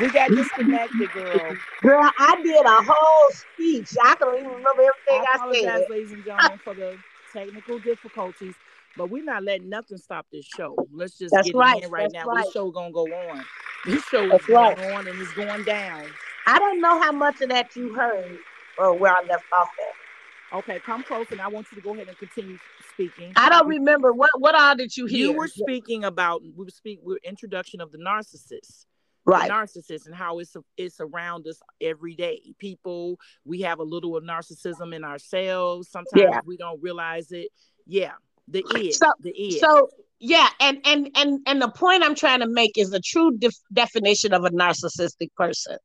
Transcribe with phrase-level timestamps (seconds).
[0.00, 1.56] We got disconnected, girl.
[1.82, 3.90] Girl, I did a whole speech.
[4.02, 5.86] I don't even remember everything I, I said.
[5.90, 6.96] ladies and gentlemen, for the
[7.32, 8.54] technical difficulties.
[8.96, 10.76] But we're not letting nothing stop this show.
[10.92, 12.30] Let's just That's get right, in right that's now.
[12.30, 12.44] right.
[12.44, 13.44] This show gonna go on.
[13.86, 14.92] This show is That's going right.
[14.92, 16.04] on and it's going down.
[16.46, 18.38] I don't know how much of that you heard
[18.78, 20.58] or where I left off at.
[20.58, 22.58] Okay, come close, and I want you to go ahead and continue
[22.92, 23.32] speaking.
[23.36, 25.30] I don't remember what what all did you hear?
[25.30, 28.84] You were speaking about we were speak we were introduction of the narcissist.
[29.24, 29.50] Right.
[29.50, 32.40] Narcissist and how it's it's around us every day.
[32.58, 35.90] People, we have a little of narcissism in ourselves.
[35.90, 36.40] Sometimes Yeah.
[36.44, 37.48] we don't realize it.
[37.86, 38.12] Yeah,
[38.48, 39.58] the id, So- the id.
[39.58, 43.36] So yeah, and and and and the point I'm trying to make is the true
[43.36, 45.78] def- definition of a narcissistic person.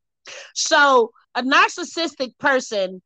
[0.53, 3.01] So a narcissistic person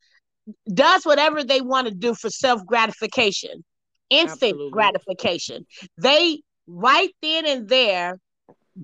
[0.73, 3.63] does whatever they want to do for self gratification,
[4.09, 4.71] instant Absolutely.
[4.71, 5.65] gratification.
[5.97, 8.19] They right then and there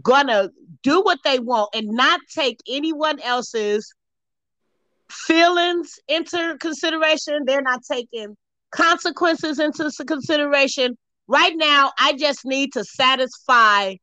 [0.02, 0.50] gonna
[0.88, 3.94] do what they want and not take anyone else's
[5.10, 7.40] feelings into consideration.
[7.46, 8.36] They're not taking
[8.72, 10.98] consequences into consideration.
[11.28, 13.96] Right now, I just need to satisfy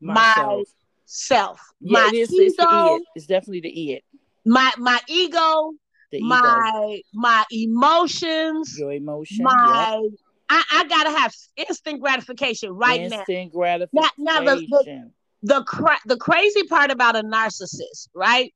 [0.00, 0.68] Myself.
[1.04, 2.30] self, Yeah, my it is.
[2.32, 3.02] It's the ego, id.
[3.16, 4.04] It's definitely the it.
[4.46, 5.72] my my ego,
[6.12, 6.26] ego.
[6.28, 9.44] my my emotions, Your emotion.
[9.44, 10.08] my
[10.48, 13.10] I, I gotta have instant gratification right yep.
[13.10, 13.18] now.
[13.18, 14.10] Instant gratification.
[14.16, 15.10] Now- now the- the-
[15.42, 18.52] The cra- the crazy part about a narcissist, right,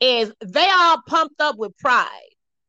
[0.00, 2.06] is they all pumped up with pride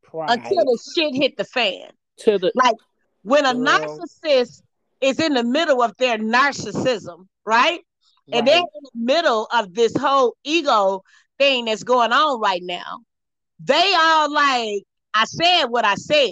[0.04, 0.40] Pride.
[0.40, 1.90] until the shit hit the fan.
[2.20, 2.76] to the Like
[3.24, 3.66] when a Girl.
[3.66, 4.62] narcissist
[5.02, 7.82] is in the middle of their narcissism, right?
[8.32, 11.04] And they're in the middle of this whole ego
[11.40, 13.00] thing that's going on right now.
[13.64, 16.30] They all like, I said what I said.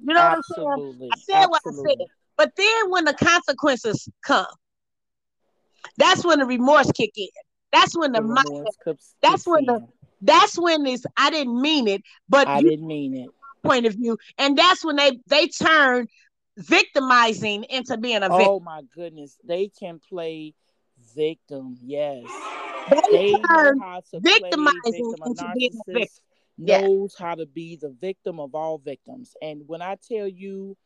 [0.00, 1.10] You know what I'm saying?
[1.12, 2.06] I said what I said.
[2.36, 4.46] But then when the consequences come,
[5.96, 7.28] that's when the remorse kick in.
[7.72, 8.66] That's when the, The mind,
[9.22, 9.88] that's when the-
[10.20, 13.30] that's when this I didn't mean it, but I didn't mean it.
[13.62, 16.06] point of view, and that's when they they turn
[16.56, 18.46] victimizing into being a victim.
[18.48, 20.54] Oh my goodness, they can play
[21.14, 21.76] victim.
[21.82, 22.24] Yes,
[22.90, 23.80] they they turn
[24.14, 25.20] victimizing victim.
[25.24, 26.08] Into being a victim.
[26.56, 26.80] Yeah.
[26.82, 29.34] knows how to be the victim of all victims.
[29.42, 30.76] And when I tell you,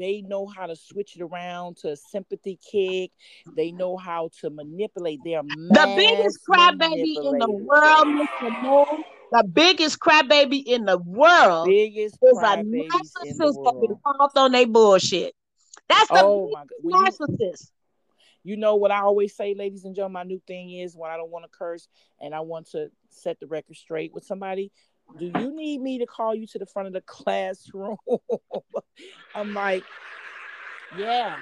[0.00, 3.12] they know how to switch it around to a sympathy kick.
[3.54, 5.20] They know how to manipulate.
[5.24, 8.62] They're the biggest crybaby in the world, Mr.
[8.62, 13.90] Moon, the biggest crybaby in the world Biggest is a in the narcissist that been
[13.90, 14.00] world.
[14.04, 15.34] caught on their bullshit.
[15.88, 16.68] That's the Oh my god!
[16.82, 17.70] You, biggest narcissist.
[18.42, 21.16] you know what I always say, ladies and gentlemen, my new thing is when I
[21.16, 21.86] don't want to curse
[22.20, 24.72] and I want to set the record straight with somebody,
[25.18, 27.96] do you need me to call you to the front of the classroom?
[29.34, 29.84] I'm like,
[30.96, 31.36] yeah.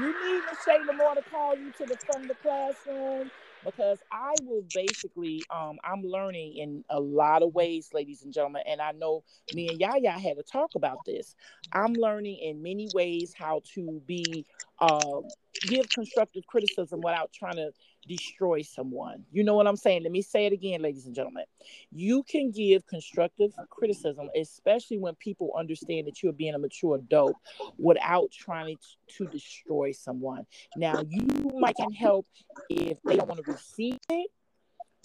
[0.00, 3.30] You need Michelle La'Mour to call you to the front of the classroom?
[3.64, 8.62] Because I will basically, um, I'm learning in a lot of ways, ladies and gentlemen,
[8.66, 9.22] and I know
[9.54, 11.34] me and Yaya had to talk about this.
[11.72, 14.46] I'm learning in many ways how to be
[14.80, 15.20] uh,
[15.62, 17.72] give constructive criticism without trying to
[18.06, 19.24] destroy someone.
[19.30, 20.02] You know what I'm saying?
[20.02, 21.44] Let me say it again, ladies and gentlemen.
[21.92, 27.36] You can give constructive criticism, especially when people understand that you're being a mature adult
[27.78, 28.78] without trying
[29.16, 30.46] to destroy someone.
[30.76, 32.26] Now, you might can help
[32.68, 34.30] if they don't want to receive it,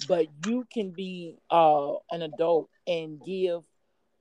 [0.08, 3.62] but you can be uh, an adult and give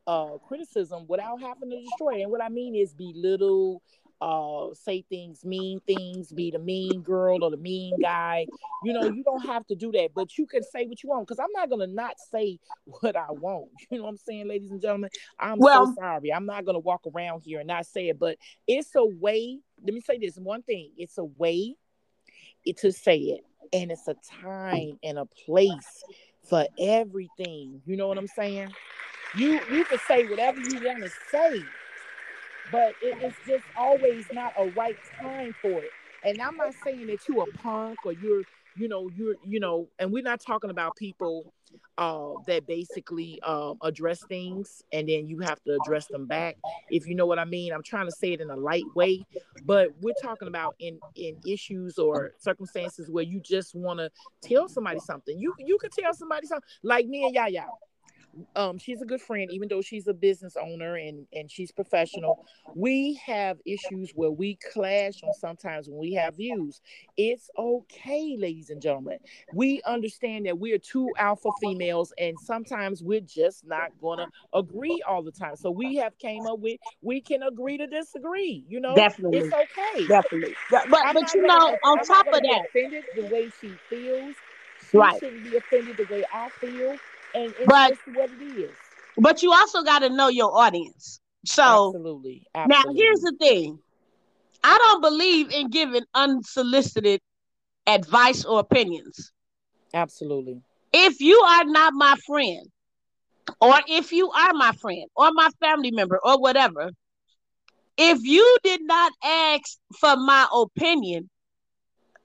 [0.06, 2.22] uh, criticism without having to destroy it.
[2.22, 3.82] And what I mean is belittle,
[4.20, 8.46] uh, say things, mean things, be the mean girl or the mean guy.
[8.82, 11.26] You know, you don't have to do that, but you can say what you want
[11.26, 13.68] because I'm not gonna not say what I want.
[13.90, 15.10] You know what I'm saying, ladies and gentlemen?
[15.38, 16.32] I'm Well- so sorry.
[16.32, 19.58] I'm not gonna walk around here and not say it, but it's a way.
[19.82, 20.90] Let me say this one thing.
[20.96, 21.74] It's a way
[22.76, 26.02] to say it, and it's a time and a place
[26.48, 27.82] for everything.
[27.86, 28.68] You know what I'm saying?
[29.36, 31.62] You you can say whatever you want to say,
[32.74, 35.90] but it's just always not a right time for it.
[36.24, 38.42] And I'm not saying that you're a punk or you're,
[38.76, 41.52] you know, you're, you know, and we're not talking about people
[41.98, 46.56] uh, that basically um, address things and then you have to address them back.
[46.90, 49.24] If you know what I mean, I'm trying to say it in a light way,
[49.64, 54.10] but we're talking about in in issues or circumstances where you just want to
[54.42, 55.38] tell somebody something.
[55.38, 57.66] You you could tell somebody something like me and Yaya
[58.56, 62.38] um she's a good friend even though she's a business owner and and she's professional.
[62.74, 66.80] We have issues where we clash on sometimes when we have views.
[67.16, 69.18] It's okay ladies and gentlemen.
[69.52, 75.22] We understand that we're two alpha females and sometimes we're just not gonna agree all
[75.22, 75.56] the time.
[75.56, 78.94] So we have came up with we can agree to disagree you know?
[78.96, 79.38] Definitely.
[79.38, 80.06] it's okay.
[80.06, 80.54] Definitely.
[80.70, 83.50] But, but, I'm but you gonna- know, on I'm top of that, offended the way
[83.60, 84.34] she feels.
[84.90, 85.18] She Right.
[85.20, 86.96] shouldn't be offended the way I feel,
[87.34, 88.70] and it's But- just what it is.
[89.16, 91.20] But you also got to know your audience.
[91.46, 93.78] So absolutely, now here's the thing.
[94.62, 97.20] I don't believe in giving unsolicited
[97.86, 99.30] advice or opinions.
[99.92, 100.62] absolutely.
[100.92, 102.70] If you are not my friend,
[103.60, 106.90] or if you are my friend or my family member or whatever,
[107.96, 111.28] if you did not ask for my opinion,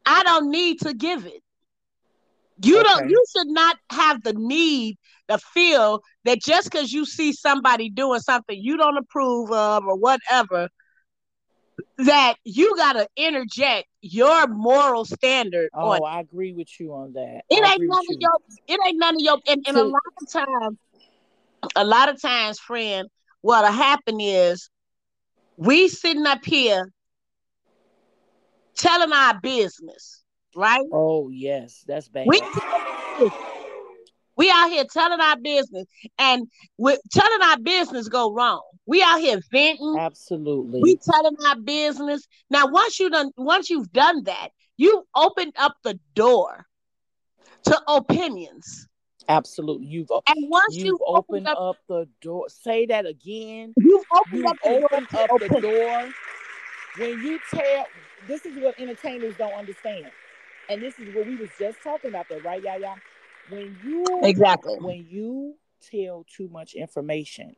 [0.05, 1.43] I don't need to give it.
[2.61, 4.97] You don't you should not have the need
[5.29, 9.95] to feel that just because you see somebody doing something you don't approve of or
[9.95, 10.69] whatever,
[11.99, 17.43] that you gotta interject your moral standard Oh, on I agree with you on that.
[17.49, 18.17] it I ain't none of you.
[18.19, 20.77] your it ain't none of your and, and a lot of times
[21.75, 23.07] a lot of times friend
[23.41, 24.69] what'll happen is
[25.57, 26.91] we sitting up here
[28.75, 30.18] telling our business
[30.55, 32.27] right Oh yes, that's bad.
[32.27, 32.41] we
[34.35, 35.85] we out here telling our business
[36.17, 36.47] and
[36.77, 40.81] with telling our business go wrong we out here venting absolutely.
[40.81, 45.75] we telling our business now once you done once you've done that you opened up
[45.83, 46.65] the door
[47.63, 48.87] to opinions
[49.27, 49.87] absolutely.
[49.87, 52.49] You've and once you've you've opened up, the door.
[52.49, 53.73] Say that again.
[53.77, 56.09] You've opened You've up the opened up the door.
[56.97, 57.85] When you tell,
[58.27, 60.07] this is what entertainers don't understand,
[60.69, 62.95] and this is what we was just talking about, though, right, Yaya?
[63.49, 64.77] When you Exactly.
[64.79, 65.55] when you
[65.91, 67.55] tell too much information,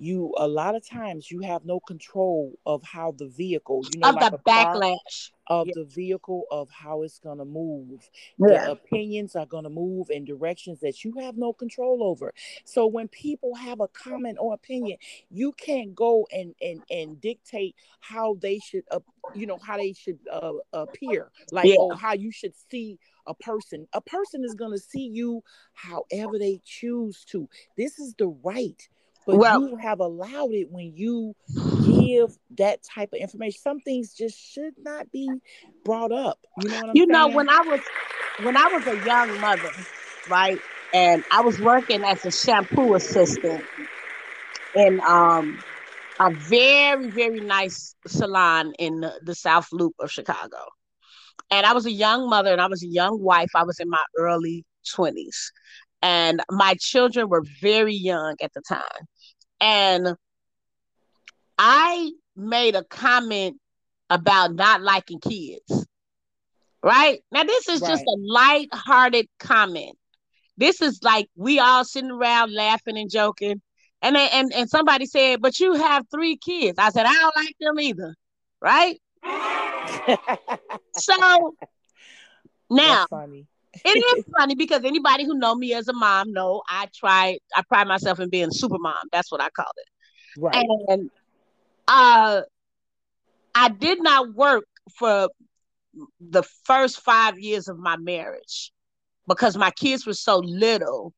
[0.00, 4.08] you a lot of times you have no control of how the vehicle, you know,
[4.08, 5.30] Of like the backlash.
[5.48, 5.74] of Yeah.
[5.74, 8.08] the vehicle of how it's gonna move.
[8.38, 8.64] Yeah.
[8.64, 12.32] The opinions are gonna move in directions that you have no control over.
[12.64, 14.98] So when people have a comment or opinion,
[15.30, 19.00] you can't go and and and dictate how they should, uh,
[19.34, 21.76] you know, how they should uh, appear, like Yeah.
[21.76, 23.86] or how you should see a person.
[23.92, 25.42] A person is gonna see you
[25.74, 27.48] however they choose to.
[27.76, 28.88] This is the right.
[29.26, 31.34] But Well- you have allowed it when you
[31.84, 33.58] give that type of information.
[33.60, 35.40] Some things just should not be
[35.84, 36.38] brought up.
[36.56, 37.08] You know You saying?
[37.08, 37.80] know, when I was
[38.42, 39.70] when I was a young mother,
[40.28, 40.58] right,
[40.92, 43.64] and I was working as a shampoo assistant
[44.74, 45.58] in um
[46.20, 50.58] a very very nice salon in the, the South Loop of Chicago,
[51.50, 53.50] and I was a young mother and I was a young wife.
[53.54, 54.64] I was in my early
[54.94, 55.52] twenties,
[56.02, 59.06] and my children were very young at the time,
[59.60, 60.16] and
[61.58, 63.58] I made a comment
[64.08, 65.86] about not liking kids.
[66.82, 67.20] Right?
[67.30, 69.96] Now this is just a light-hearted comment.
[70.56, 73.60] This is like we all sitting around laughing and joking.
[74.02, 77.56] And and and somebody said, "But you have three kids." I said, "I don't like
[77.60, 78.14] them either."
[78.60, 79.00] Right?
[80.96, 81.54] So
[82.70, 83.06] now.
[83.72, 87.62] It is funny because anybody who know me as a mom know I try I
[87.62, 88.94] pride myself in being super mom.
[89.12, 90.40] That's what I call it.
[90.40, 90.66] Right.
[90.88, 91.10] And
[91.88, 92.42] uh
[93.54, 94.64] I did not work
[94.96, 95.28] for
[96.20, 98.72] the first five years of my marriage
[99.26, 101.12] because my kids were so little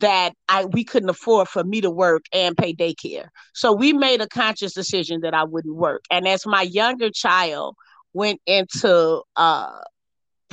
[0.00, 3.28] that I we couldn't afford for me to work and pay daycare.
[3.54, 6.04] So we made a conscious decision that I wouldn't work.
[6.10, 7.76] And as my younger child
[8.12, 9.80] went into uh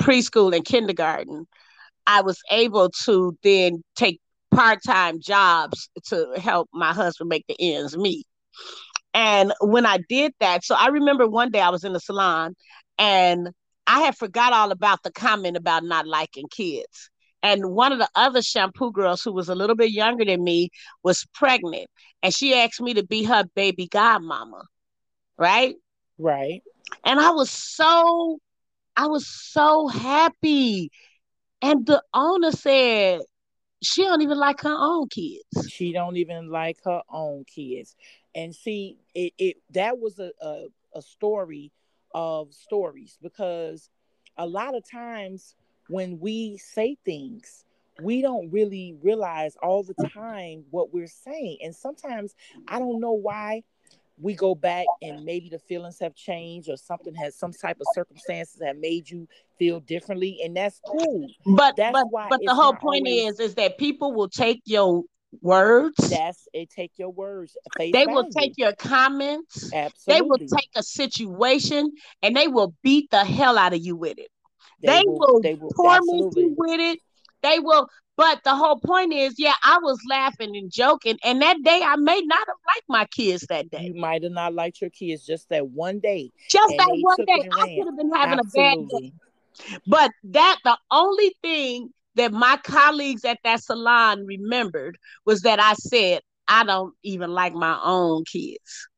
[0.00, 1.46] preschool and kindergarten,
[2.06, 4.20] I was able to then take
[4.50, 8.26] part-time jobs to help my husband make the ends meet.
[9.14, 12.54] And when I did that, so I remember one day I was in the salon
[12.98, 13.50] and
[13.86, 17.10] I had forgot all about the comment about not liking kids.
[17.42, 20.70] And one of the other shampoo girls who was a little bit younger than me
[21.02, 21.86] was pregnant.
[22.22, 24.62] And she asked me to be her baby godmama.
[25.38, 25.76] Right.
[26.18, 26.62] right.
[27.04, 28.38] And I was so,
[28.98, 30.90] I was so happy.
[31.62, 33.20] And the owner said,
[33.80, 35.70] she don't even like her own kids.
[35.70, 37.94] She don't even like her own kids.
[38.34, 40.64] And see, it, it that was a, a,
[40.96, 41.70] a story
[42.12, 43.88] of stories because
[44.36, 45.54] a lot of times
[45.88, 47.64] when we say things,
[48.02, 51.58] we don't really realize all the time what we're saying.
[51.62, 52.34] And sometimes
[52.66, 53.62] I don't know why
[54.20, 57.86] we go back and maybe the feelings have changed or something has some type of
[57.94, 60.40] circumstances that made you feel differently.
[60.44, 61.28] And that's cool.
[61.46, 64.60] But That's but why but the whole point always- is is that people will take
[64.64, 65.04] your
[65.42, 65.96] words.
[66.10, 66.70] That's it.
[66.70, 67.56] Take your words.
[67.78, 69.72] They will take your comments.
[69.72, 70.14] Absolutely.
[70.14, 74.18] They will take a situation and they will beat the hell out of you with
[74.18, 74.28] it.
[74.80, 75.70] They, will, They will.
[75.70, 76.42] torment Absolutely.
[76.42, 76.98] you with it.
[77.42, 77.88] They will.
[78.18, 81.94] But the whole point is, yeah, I was laughing and joking, and that day I
[81.94, 83.84] may not have liked my kids that day.
[83.84, 86.32] You might have not liked your kids just that one day.
[86.50, 89.12] Just that one day, I could have been having a bad day.
[89.86, 95.74] But that the only thing that my colleagues at that salon remembered was that I
[95.74, 98.88] said, I don't even like my own kids.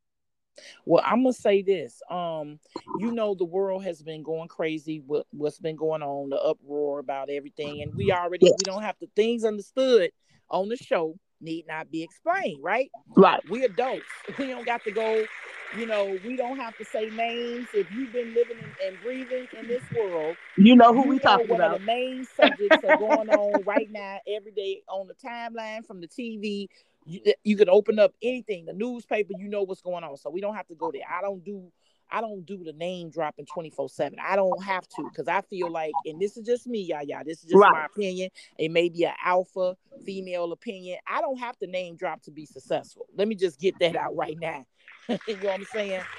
[0.85, 2.03] Well, I'm gonna say this.
[2.11, 2.59] Um,
[2.99, 5.03] you know, the world has been going crazy.
[5.07, 8.99] What what's been going on, the uproar about everything, and we already we don't have
[8.99, 10.11] to things understood
[10.51, 12.91] on the show need not be explained, right?
[13.17, 13.41] Right.
[13.51, 14.05] We adults.
[14.39, 15.25] We don't got to go.
[15.79, 17.69] You know, we don't have to say names.
[17.73, 21.23] If you've been living and breathing in this world, you know who you we know
[21.23, 21.79] talking about.
[21.79, 26.09] the main subjects are going on right now, every day on the timeline from the
[26.09, 26.67] TV
[27.11, 30.17] you, eh, you could open up anything, the newspaper, you know what's going on.
[30.17, 31.03] So we don't have to go there.
[31.11, 31.71] I don't do
[32.13, 34.15] I don't do the name dropping 24-7.
[34.21, 37.23] I don't have to because I feel like, and this is just me, y'all, y'all.
[37.25, 37.73] This is just right.
[37.73, 38.31] my opinion.
[38.59, 40.99] It may be an alpha female opinion.
[41.07, 43.07] I don't have to name drop to be successful.
[43.17, 44.67] Let me just get that out right now.
[45.09, 46.03] you know what I'm saying?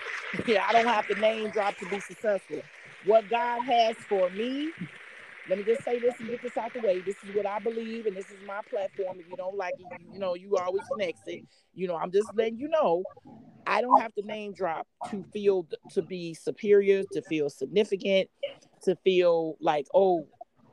[0.48, 2.62] Yeah, I don't have to name drop to be successful.
[3.04, 4.72] What God has for me
[5.50, 7.00] let me just say this and get this out the way.
[7.00, 9.20] This is what I believe, and this is my platform.
[9.20, 11.46] If you don't like it, you, know, you always can exit.
[11.74, 13.04] You know, I'm just letting you know.
[13.66, 18.30] I don't have to name drop to feel to be superior, to feel significant,
[18.84, 20.28] to feel like, oh,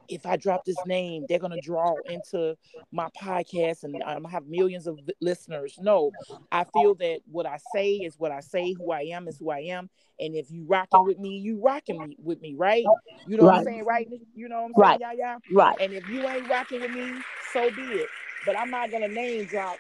[0.09, 2.57] if I drop this name, they're gonna draw into
[2.93, 5.79] my podcast and I'm gonna have millions of listeners.
[5.81, 6.11] No,
[6.51, 8.73] I feel that what I say is what I say.
[8.73, 9.91] Who I am is who I am.
[10.21, 12.85] And if you rocking with me, you rocking me with me, right?
[13.27, 13.53] You know right.
[13.53, 14.09] what I'm saying, right?
[14.35, 15.17] You know what I'm saying, right.
[15.17, 15.57] yeah, yeah.
[15.57, 15.77] Right.
[15.81, 17.13] And if you ain't rocking with me,
[17.53, 18.09] so be it.
[18.47, 19.79] But I'm not gonna name drop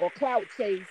[0.00, 0.82] or clout chase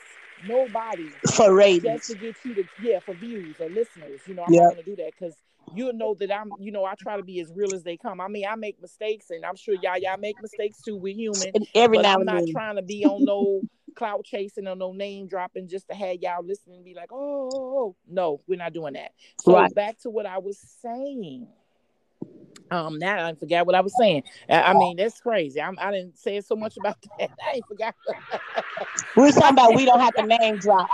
[0.45, 4.19] nobody for ratings just to get you to yeah for views or listeners.
[4.25, 4.63] You know, I'm yep.
[4.63, 5.35] not gonna do that because
[5.75, 8.21] you'll know that I'm, you know, I try to be as real as they come.
[8.21, 10.97] I mean, I make mistakes, and I'm sure y'all y'all make mistakes too.
[10.97, 11.51] We're human.
[11.53, 12.51] And every now I'm and not then.
[12.51, 13.61] trying to be on no
[13.95, 17.49] clout chasing or no name dropping just to have y'all listening and be like, oh,
[17.53, 17.95] oh, oh.
[18.07, 19.11] no, we're not doing that.
[19.39, 19.73] So right.
[19.73, 21.47] back to what I was saying.
[22.71, 24.23] Um, now I forgot what I was saying.
[24.49, 25.61] I, mean, that's crazy.
[25.61, 27.29] I'm, I didn't say so much about that.
[27.45, 27.93] I ain't forgot.
[29.15, 30.89] We're talking about we don't have to name drop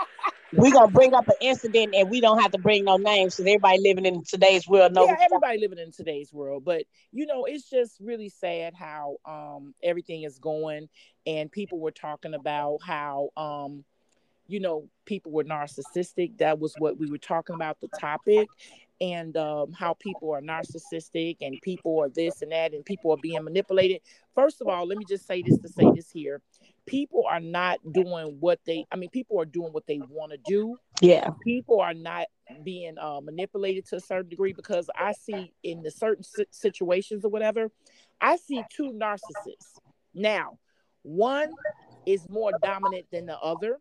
[0.53, 3.47] we're gonna bring up an incident and we don't have to bring no names because
[3.49, 5.07] everybody living in today's world knows.
[5.07, 9.73] Yeah, everybody living in today's world, but you know, it's just really sad how um
[9.83, 10.89] everything is going,
[11.27, 13.83] and people were talking about how um
[14.47, 16.37] you know people were narcissistic.
[16.39, 18.47] That was what we were talking about the topic,
[19.01, 23.17] and um, how people are narcissistic and people are this and that and people are
[23.21, 24.01] being manipulated.
[24.35, 26.41] First of all, let me just say this to say this here.
[26.85, 30.39] People are not doing what they i mean people are doing what they want to
[30.45, 30.75] do.
[31.01, 31.29] Yeah.
[31.43, 32.27] People are not
[32.63, 37.29] being uh, manipulated to a certain degree because i see in the certain situations or
[37.29, 37.69] whatever
[38.21, 39.77] i see two narcissists.
[40.15, 40.57] Now
[41.03, 41.51] one
[42.05, 43.77] is more dominant than the other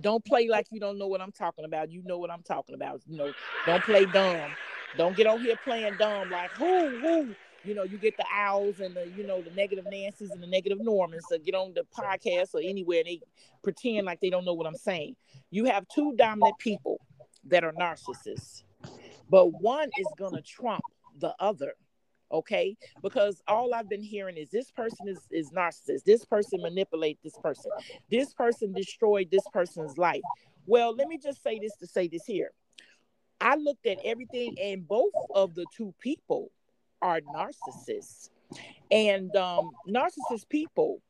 [0.00, 2.74] don't play like you don't know what i'm talking about you know what i'm talking
[2.74, 3.32] about you know
[3.66, 4.50] don't play dumb
[4.96, 7.34] don't get on here playing dumb like who who
[7.64, 10.46] you know, you get the owls and the, you know, the negative Nancy's and the
[10.46, 13.20] negative Normans to get on the podcast or anywhere and they
[13.62, 15.16] pretend like they don't know what I'm saying.
[15.50, 17.00] You have two dominant people
[17.46, 18.64] that are narcissists,
[19.30, 20.82] but one is gonna trump
[21.18, 21.74] the other.
[22.32, 27.18] Okay, because all I've been hearing is this person is, is narcissist, this person manipulate
[27.22, 27.70] this person,
[28.10, 30.22] this person destroyed this person's life.
[30.66, 32.52] Well, let me just say this to say this here.
[33.40, 36.50] I looked at everything, and both of the two people
[37.02, 38.30] are narcissists.
[38.90, 41.02] And um, narcissist people,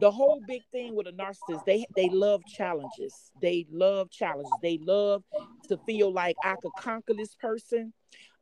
[0.00, 3.30] the whole big thing with a narcissist, they they love challenges.
[3.40, 4.52] They love challenges.
[4.62, 5.22] They love
[5.68, 7.92] to feel like I could conquer this person.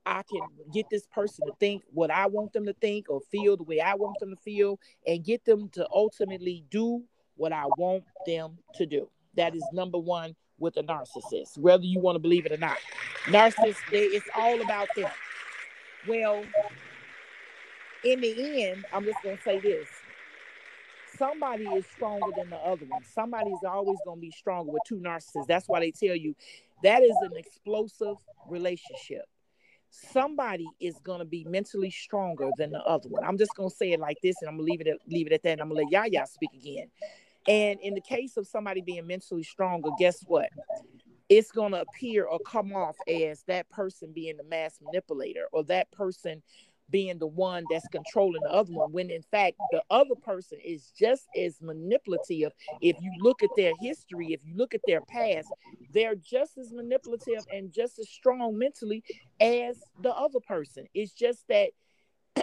[0.06, 0.40] I can
[0.72, 3.80] get this person to think what I want them to think or feel the way
[3.80, 7.02] I want them to feel and get them to ultimately do
[7.36, 9.08] what I want them to do.
[9.36, 12.76] That is number one with a narcissist, whether you want to believe it or not.
[13.26, 15.10] Narcissists, they, it's all about them.
[16.06, 16.44] Well,
[18.04, 19.88] in the end, I'm just gonna say this.
[21.16, 23.02] Somebody is stronger than the other one.
[23.04, 25.46] Somebody's always gonna be stronger with two narcissists.
[25.46, 26.34] That's why they tell you
[26.82, 28.16] that is an explosive
[28.48, 29.24] relationship.
[29.94, 33.24] Somebody is gonna be mentally stronger than the other one.
[33.24, 35.32] I'm just gonna say it like this, and I'm gonna leave it at, leave it
[35.32, 35.52] at that.
[35.52, 36.88] And I'm gonna let Yaya speak again.
[37.46, 40.48] And in the case of somebody being mentally stronger, guess what?
[41.28, 45.90] It's gonna appear or come off as that person being the mass manipulator or that
[45.92, 46.42] person
[46.90, 50.92] being the one that's controlling the other one when in fact the other person is
[50.98, 52.52] just as manipulative.
[52.80, 55.48] If you look at their history if you look at their past
[55.92, 59.02] they're just as manipulative and just as strong mentally
[59.40, 60.86] as the other person.
[60.94, 61.70] It's just that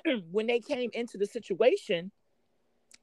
[0.31, 2.11] when they came into the situation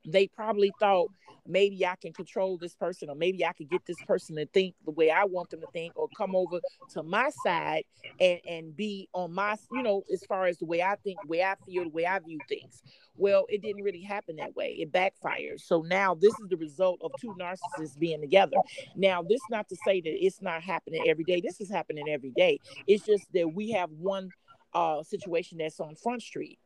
[0.07, 1.11] they probably thought
[1.49, 4.75] maybe I can control this person, or maybe I could get this person to think
[4.85, 7.85] the way I want them to think, or come over to my side
[8.21, 11.29] and and be on my, you know, as far as the way I think, the
[11.29, 12.83] way I feel, the way I view things.
[13.17, 14.77] Well, it didn't really happen that way.
[14.79, 15.61] It backfired.
[15.61, 18.57] So now this is the result of two narcissists being together.
[18.95, 21.41] Now, this not to say that it's not happening every day.
[21.41, 22.61] This is happening every day.
[22.87, 24.31] It's just that we have one
[24.75, 26.59] uh situation that's on Front Street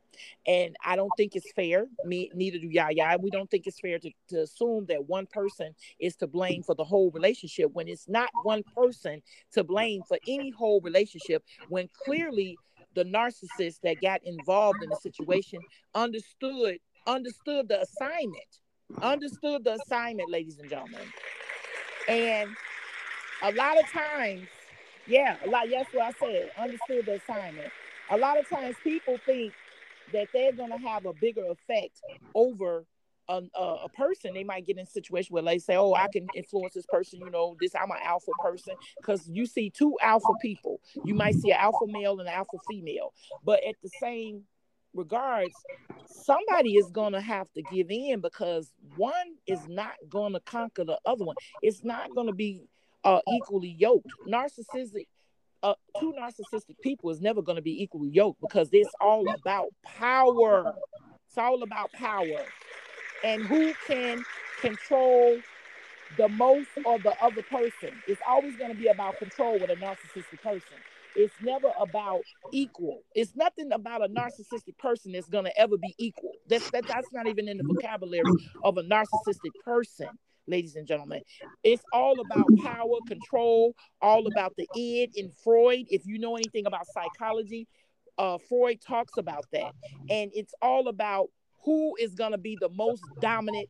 [0.47, 1.87] and I don't think it's fair.
[2.05, 3.17] Me, neither do Yaya.
[3.19, 6.75] We don't think it's fair to, to assume that one person is to blame for
[6.75, 9.21] the whole relationship when it's not one person
[9.53, 11.43] to blame for any whole relationship.
[11.69, 12.57] When clearly
[12.95, 15.59] the narcissist that got involved in the situation
[15.95, 18.59] understood understood the assignment,
[19.01, 21.01] understood the assignment, ladies and gentlemen.
[22.07, 22.49] And
[23.41, 24.47] a lot of times,
[25.07, 25.69] yeah, a lot.
[25.69, 26.51] Yes, what I said.
[26.57, 27.71] Understood the assignment.
[28.09, 29.53] A lot of times, people think
[30.11, 32.01] that they're going to have a bigger effect
[32.35, 32.85] over
[33.29, 34.33] a, a, person.
[34.33, 37.19] They might get in a situation where they say, "Oh, I can influence this person."
[37.19, 40.81] You know, this I'm an alpha person because you see two alpha people.
[41.05, 43.13] You might see an alpha male and an alpha female,
[43.45, 44.43] but at the same
[44.93, 45.53] regards,
[46.05, 49.13] somebody is to have to give in because one
[49.47, 49.93] is not
[50.33, 51.35] to conquer the other one.
[51.61, 52.63] It's not to be
[53.03, 54.07] uh, equally yoked.
[54.27, 55.07] Narcissistic
[55.63, 59.69] uh, two narcissistic people is never going to be equally yoked because it's all about
[59.83, 60.75] power.
[61.27, 62.45] It's all about power
[63.23, 64.23] and who can
[64.61, 65.39] control
[66.17, 67.91] the most or the other person.
[68.07, 70.77] It's always going to be about control with a narcissistic person.
[71.15, 73.01] It's never about equal.
[73.15, 76.33] It's nothing about a narcissistic person that's going to ever be equal.
[76.47, 78.23] That's that, that's not even in the vocabulary
[78.63, 80.09] of a narcissistic person
[80.47, 81.21] ladies and gentlemen.
[81.63, 85.85] It's all about power, control, all about the id in Freud.
[85.89, 87.67] If you know anything about psychology,
[88.17, 89.73] uh, Freud talks about that.
[90.09, 91.27] And it's all about
[91.63, 93.69] who is going to be the most dominant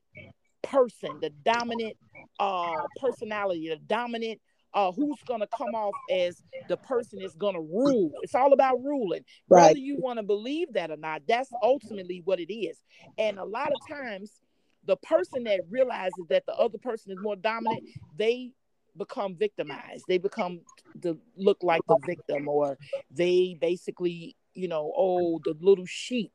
[0.61, 1.95] person, the dominant
[2.39, 4.39] uh, personality, the dominant
[4.73, 8.11] uh, who's going to come off as the person is going to rule.
[8.23, 9.23] It's all about ruling.
[9.47, 9.67] Right.
[9.67, 12.77] Whether you want to believe that or not, that's ultimately what it is.
[13.17, 14.41] And a lot of times,
[14.85, 17.83] the person that realizes that the other person is more dominant,
[18.17, 18.51] they
[18.97, 20.05] become victimized.
[20.07, 20.61] They become
[20.99, 22.77] the look like the victim, or
[23.11, 26.31] they basically, you know, oh, the little sheep.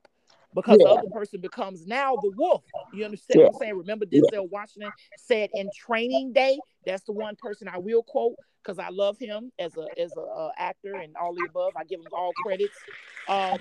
[0.55, 0.89] Because yeah.
[0.89, 2.65] the other person becomes now the wolf.
[2.95, 3.47] You understand yeah.
[3.47, 3.79] what I'm saying?
[3.79, 4.41] Remember Denzel yeah.
[4.51, 6.59] Washington said in Training Day.
[6.87, 10.21] That's the one person I will quote because I love him as a as a
[10.21, 11.73] uh, actor and all the above.
[11.77, 12.75] I give him all credits.
[13.29, 13.59] Um,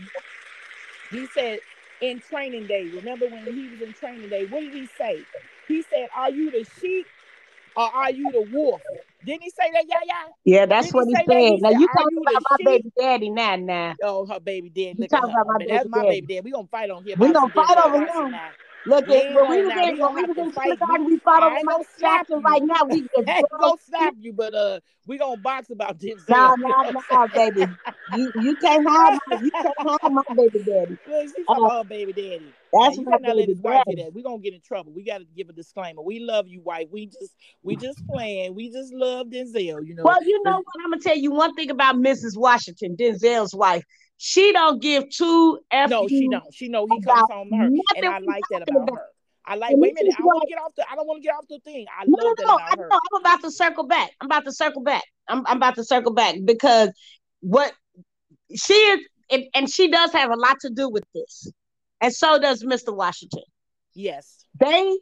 [1.11, 1.59] he said
[2.01, 2.89] in training day.
[2.93, 4.45] Remember when he was in training day?
[4.45, 5.23] What did he say?
[5.67, 7.05] He said, Are you the sheep
[7.75, 8.81] or are you the wolf?
[9.25, 10.13] Didn't he say that, yeah, yeah?
[10.45, 11.27] Yeah, that's Didn't what he, said.
[11.27, 12.65] He now said, you talking about my sheep?
[12.65, 13.95] baby daddy now, now.
[14.03, 14.95] Oh, her baby daddy.
[14.97, 16.41] You talking about my baby That's my baby daddy.
[16.41, 17.15] We gonna fight on here.
[17.17, 18.39] We gonna fight over him.
[18.87, 18.95] Now.
[18.95, 22.41] Look, yeah, when we was in, when we kindergarten, we fought over my Jackson.
[22.41, 26.23] Right now, we just ain't gonna slap you, but uh, we gonna box about this.
[26.27, 27.65] Nah, nah, nah, baby.
[28.15, 30.97] You you can't have my you can't have my baby daddy.
[31.07, 32.53] Look, she's uh, baby daddy.
[32.73, 34.03] That's my baby daddy.
[34.03, 34.11] That.
[34.13, 34.91] We gonna get in trouble.
[34.93, 36.01] We gotta give a disclaimer.
[36.01, 36.87] We love you, wife.
[36.91, 38.55] We just we just playing.
[38.55, 39.85] We just love Denzel.
[39.85, 40.03] You know.
[40.03, 40.75] Well, you know what?
[40.83, 42.37] I'm gonna tell you one thing about Mrs.
[42.37, 43.83] Washington, Denzel's wife.
[44.17, 45.89] She don't give two F.
[45.89, 46.53] No, she don't.
[46.53, 49.05] She know he comes home her, and I like that about her.
[49.45, 49.75] I like.
[49.77, 50.15] Wait a minute.
[50.19, 50.85] I want to get off the.
[50.91, 51.85] I don't want to get off the thing.
[51.97, 52.87] I no, love that no, about her.
[52.89, 54.11] Know, I'm about to circle back.
[54.19, 55.03] I'm about to circle back.
[55.27, 56.89] I'm, I'm about to circle back because
[57.41, 57.73] what
[58.55, 58.99] she is,
[59.29, 61.51] and, and she does have a lot to do with this,
[62.01, 62.95] and so does Mr.
[62.95, 63.43] Washington.
[63.93, 64.97] Yes, they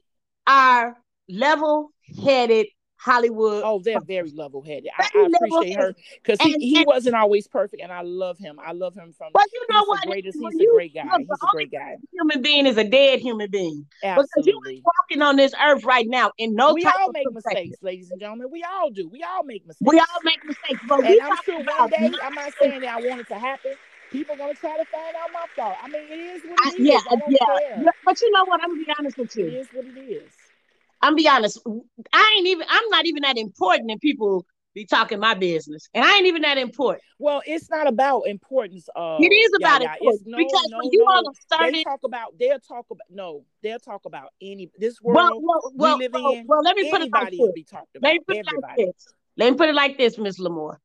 [0.45, 0.97] are
[1.29, 2.67] level-headed
[3.05, 3.61] Hollywood.
[3.63, 4.89] Oh, they're very level headed.
[4.97, 8.59] I, I, appreciate her because he, he and, wasn't always perfect, and I love him.
[8.59, 9.29] I love him from.
[9.53, 10.01] You know what?
[10.07, 11.03] Greatest, he's you, a great guy.
[11.17, 11.97] He's a great guy.
[12.11, 13.85] Human being is a dead human being.
[14.03, 14.81] Absolutely.
[14.83, 16.73] Walking on this earth right now in no.
[16.73, 18.49] We all make mistakes, ladies and gentlemen.
[18.51, 19.07] We all do.
[19.07, 19.87] We all make mistakes.
[19.87, 22.11] We all make mistakes, but and I'm sure one day.
[22.23, 23.73] I'm not saying that I want it to happen
[24.11, 25.75] people gonna try to find out my fault.
[25.81, 26.87] I mean, it is what it is.
[26.87, 27.83] Yeah, yeah.
[27.83, 27.93] Care.
[28.05, 28.63] But you know what?
[28.63, 29.47] I'm gonna be honest with you.
[29.47, 30.31] It is what it is.
[31.05, 31.59] I'm be honest.
[32.11, 32.65] I ain't even.
[32.67, 36.41] I'm not even that important, and people be talking my business, and I ain't even
[36.41, 37.03] that important.
[37.19, 38.89] Well, it's not about importance.
[38.95, 41.11] Uh, it is about yeah, importance no, because no, when you no.
[41.11, 42.33] all started, they talk about.
[42.39, 43.05] They'll talk about.
[43.11, 46.47] No, they'll talk about any this world well, well, well, we live well, in.
[46.47, 47.51] Well, let me put it like this.
[47.53, 48.07] Be talked about.
[48.07, 49.13] Let me put it like this.
[49.37, 50.77] Let me put it like this, Miss La'Mour.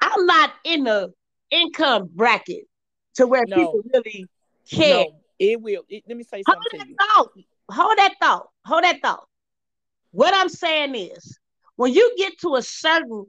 [0.00, 1.12] I'm not in the
[1.50, 2.64] income bracket
[3.16, 4.26] to where people really
[4.70, 5.04] care.
[5.04, 5.82] No, It will.
[5.90, 7.44] It, let me say something to you.
[7.70, 8.46] Hold that thought.
[8.64, 9.24] Hold that thought.
[10.12, 11.38] What I'm saying is,
[11.76, 13.26] when you get to a certain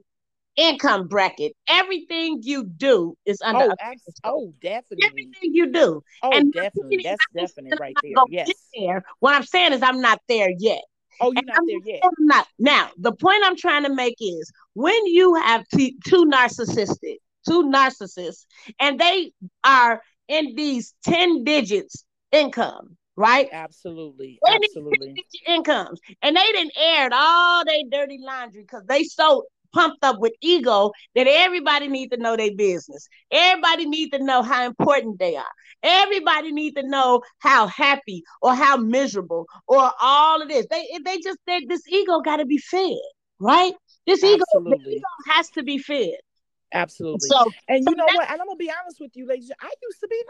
[0.56, 1.52] income bracket.
[1.68, 3.64] Everything you do is under.
[3.70, 5.04] Oh, abs- oh, definitely.
[5.06, 6.02] Everything you do.
[6.22, 7.00] Oh, And definitely.
[7.04, 8.14] That's definitely right there.
[8.28, 8.52] Yes.
[8.76, 9.04] there.
[9.20, 10.82] What I'm saying is, I'm not there yet.
[11.20, 12.00] Oh, you're not I'm there yet.
[12.04, 12.46] I'm not.
[12.58, 17.16] Now, the point I'm trying to make is when you have t- two narcissistic,
[17.48, 18.46] two narcissists,
[18.80, 19.32] and they
[19.64, 23.48] are in these 10 digits income, right?
[23.52, 24.38] Absolutely.
[24.44, 25.24] They Absolutely.
[25.46, 26.00] incomes.
[26.22, 30.92] And they didn't aired all their dirty laundry because they so pumped up with ego
[31.14, 33.08] that everybody needs to know their business.
[33.30, 35.44] Everybody needs to know how important they are.
[35.82, 40.66] Everybody needs to know how happy or how miserable or all of this.
[40.70, 42.98] They they just they, this ego got to be fed,
[43.40, 43.72] right?
[44.06, 46.16] This ego, ego has to be fed.
[46.72, 47.28] Absolutely.
[47.28, 48.30] So And you know what?
[48.30, 49.50] And I'm gonna be honest with you, ladies.
[49.60, 50.22] I used to be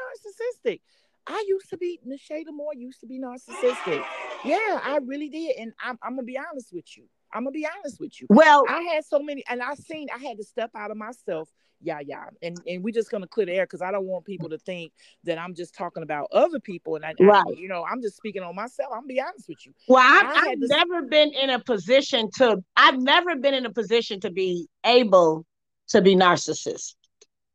[0.67, 0.81] narcissistic.
[1.27, 4.01] I used to be Nashada Moore used to be narcissistic.
[4.45, 5.57] Yeah, I really did.
[5.57, 7.05] And I'm, I'm gonna be honest with you.
[7.33, 8.27] I'm gonna be honest with you.
[8.31, 11.49] well, I had so many, and I seen I had to step out of myself.
[11.85, 14.49] Yeah, yeah, and and we're just gonna clear the air because I don't want people
[14.51, 14.93] to think
[15.25, 17.57] that I'm just talking about other people, and I, I- Right.
[17.57, 18.91] you know, I'm just speaking on myself.
[18.93, 19.73] I'm gonna be honest with you.
[19.89, 22.63] Well, I I've, I've never been in a position to.
[22.77, 25.45] I've never been in a position to be able
[25.89, 26.95] to be narcissist.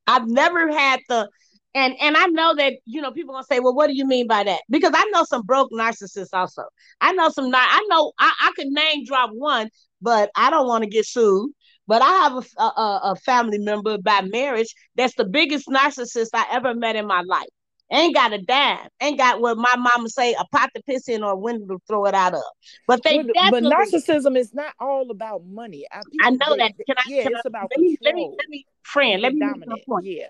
[0.08, 1.30] I've never had the,
[1.78, 4.28] and and I know that you know people gonna say, well, what do you mean
[4.28, 4.62] by that?
[4.70, 6.64] Because I know some broke narcissists also.
[7.02, 7.52] I know some.
[7.54, 9.70] I know I, I could name drop one,
[10.02, 11.52] but I don't want to get sued.
[11.86, 16.46] But I have a, a a family member by marriage that's the biggest narcissist I
[16.52, 17.48] ever met in my life.
[17.90, 18.90] Ain't got a dime.
[19.00, 21.80] Ain't got what my mama say a pot to piss in or a window to
[21.88, 22.42] throw it out of.
[22.86, 25.86] But they But, but narcissism is not all about money.
[25.92, 26.74] I, I know they- that.
[26.86, 27.04] Can I?
[27.08, 29.78] yeah, can I about let me, let me, let me, friend, let me make my
[29.88, 30.06] point.
[30.06, 30.28] Yeah.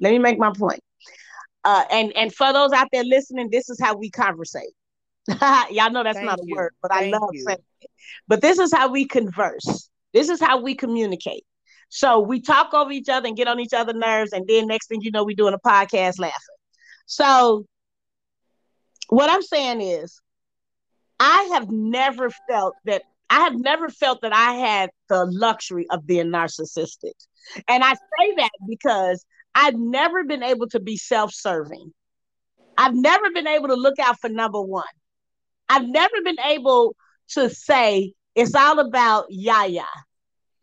[0.00, 0.80] Let me make my point.
[1.68, 4.72] Uh, and and for those out there listening, this is how we conversate.
[5.28, 7.44] Y'all know that's Thank not a word, but I love you.
[7.46, 7.90] saying it.
[8.26, 9.90] But this is how we converse.
[10.14, 11.44] This is how we communicate.
[11.90, 14.86] So we talk over each other and get on each other's nerves, and then next
[14.86, 16.38] thing you know, we're doing a podcast laughing.
[17.04, 17.66] So
[19.10, 20.22] what I'm saying is,
[21.20, 26.06] I have never felt that I have never felt that I had the luxury of
[26.06, 27.12] being narcissistic.
[27.68, 29.26] And I say that because
[29.60, 31.92] I've never been able to be self-serving.
[32.76, 34.84] I've never been able to look out for number one.
[35.68, 36.94] I've never been able
[37.30, 39.82] to say it's all about Yaya.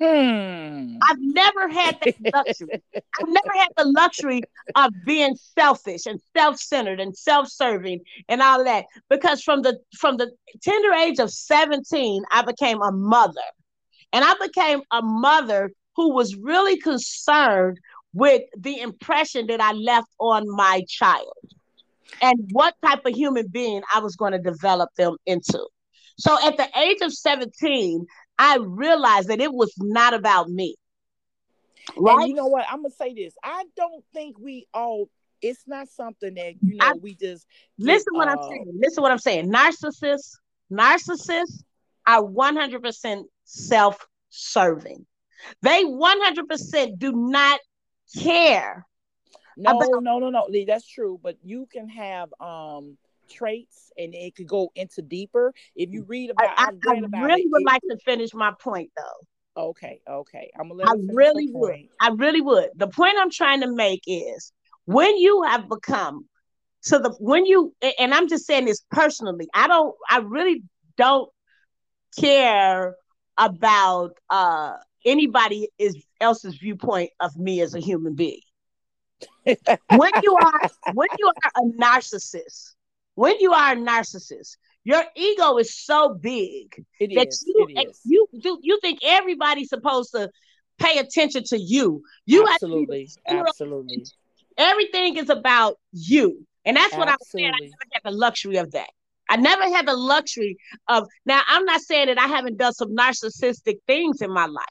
[0.02, 0.96] Hmm.
[1.10, 2.82] I've never had that luxury.
[2.96, 4.42] I've never had the luxury
[4.76, 8.86] of being selfish and self-centered and self-serving and all that.
[9.10, 10.32] Because from the from the
[10.64, 13.42] tender age of 17, I became a mother.
[14.14, 17.80] And I became a mother who was really concerned
[18.16, 21.34] with the impression that I left on my child
[22.22, 25.68] and what type of human being I was going to develop them into.
[26.18, 28.06] So at the age of 17,
[28.40, 30.76] I realized that it was not about me.
[31.98, 32.28] And Right?
[32.30, 32.66] you know what?
[32.70, 33.34] I'm gonna say this.
[33.44, 35.10] I don't think we all.
[35.42, 37.46] It's not something that you know I- we just.
[37.80, 38.72] get, Listen what I'm uh, saying.
[38.82, 39.52] Listen what I'm saying.
[39.52, 40.38] Narcissists,
[40.72, 41.64] narcissists
[42.08, 45.06] are 100% self-serving.
[45.62, 47.60] They 100% do not
[48.18, 48.86] care.
[49.58, 50.46] No, about- no, no, no.
[50.50, 52.98] Lee, That's true, but you can have um
[53.30, 55.54] traits, and it could go into deeper.
[55.76, 57.52] If you read about, I, I, I about really it.
[57.52, 59.62] would it- like to finish my point though.
[59.70, 60.52] Okay, okay.
[60.60, 61.88] I'm gonna I really would.
[62.02, 62.70] I really would.
[62.76, 64.52] The point I'm trying to make is
[64.86, 66.28] when you have become
[66.82, 70.64] so the when you and I'm just saying this personally, I don't I really
[70.98, 71.30] don't
[72.20, 72.96] care
[73.38, 74.74] about uh
[75.06, 78.42] anybody is else's viewpoint of me as a human being.
[79.46, 82.74] when you are when you are a narcissist,
[83.16, 87.46] when you are a narcissist, your ego is so big It that is.
[87.46, 90.30] you you do you think everybody's supposed to
[90.80, 92.04] pay attention to you.
[92.26, 94.06] You absolutely, absolutely.
[94.58, 96.46] everything is about you.
[96.66, 97.46] And that's what I'm saying.
[97.54, 98.90] I never had the luxury of that.
[99.30, 102.96] I never had the luxury of now I'm not saying that I haven't done some
[102.96, 104.66] narcissistic things in my life.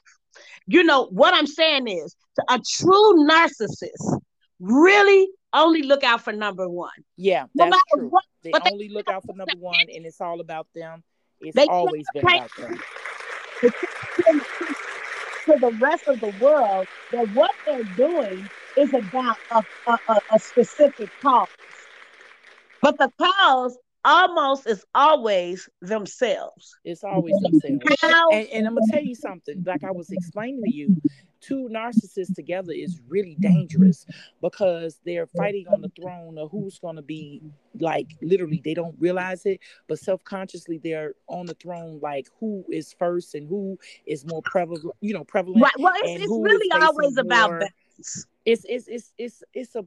[0.67, 2.15] You know, what I'm saying is
[2.49, 4.19] a true narcissist
[4.59, 6.91] really only look out for number one.
[7.17, 8.09] Yeah, No that's true.
[8.09, 11.03] what They but they- only look out for number one, and it's all about them.
[11.39, 12.77] It's always been about them.
[15.45, 20.39] to the rest of the world that what they're doing is about a, a, a
[20.39, 21.47] specific cause.
[22.81, 26.77] But the cause almost is always themselves.
[26.85, 27.83] It's always themselves.
[28.01, 29.63] How And, and I'm gonna tell you something.
[29.65, 31.01] Like I was explaining to you,
[31.41, 34.05] two narcissists together is really dangerous
[34.41, 37.41] because they're fighting on the throne of who's going to be
[37.79, 42.95] like literally they don't realize it but self-consciously they're on the throne like who is
[42.97, 45.73] first and who is more prevalent you know prevalent right.
[45.77, 49.85] well it's, it's really always about balance it's it's it's it's it's a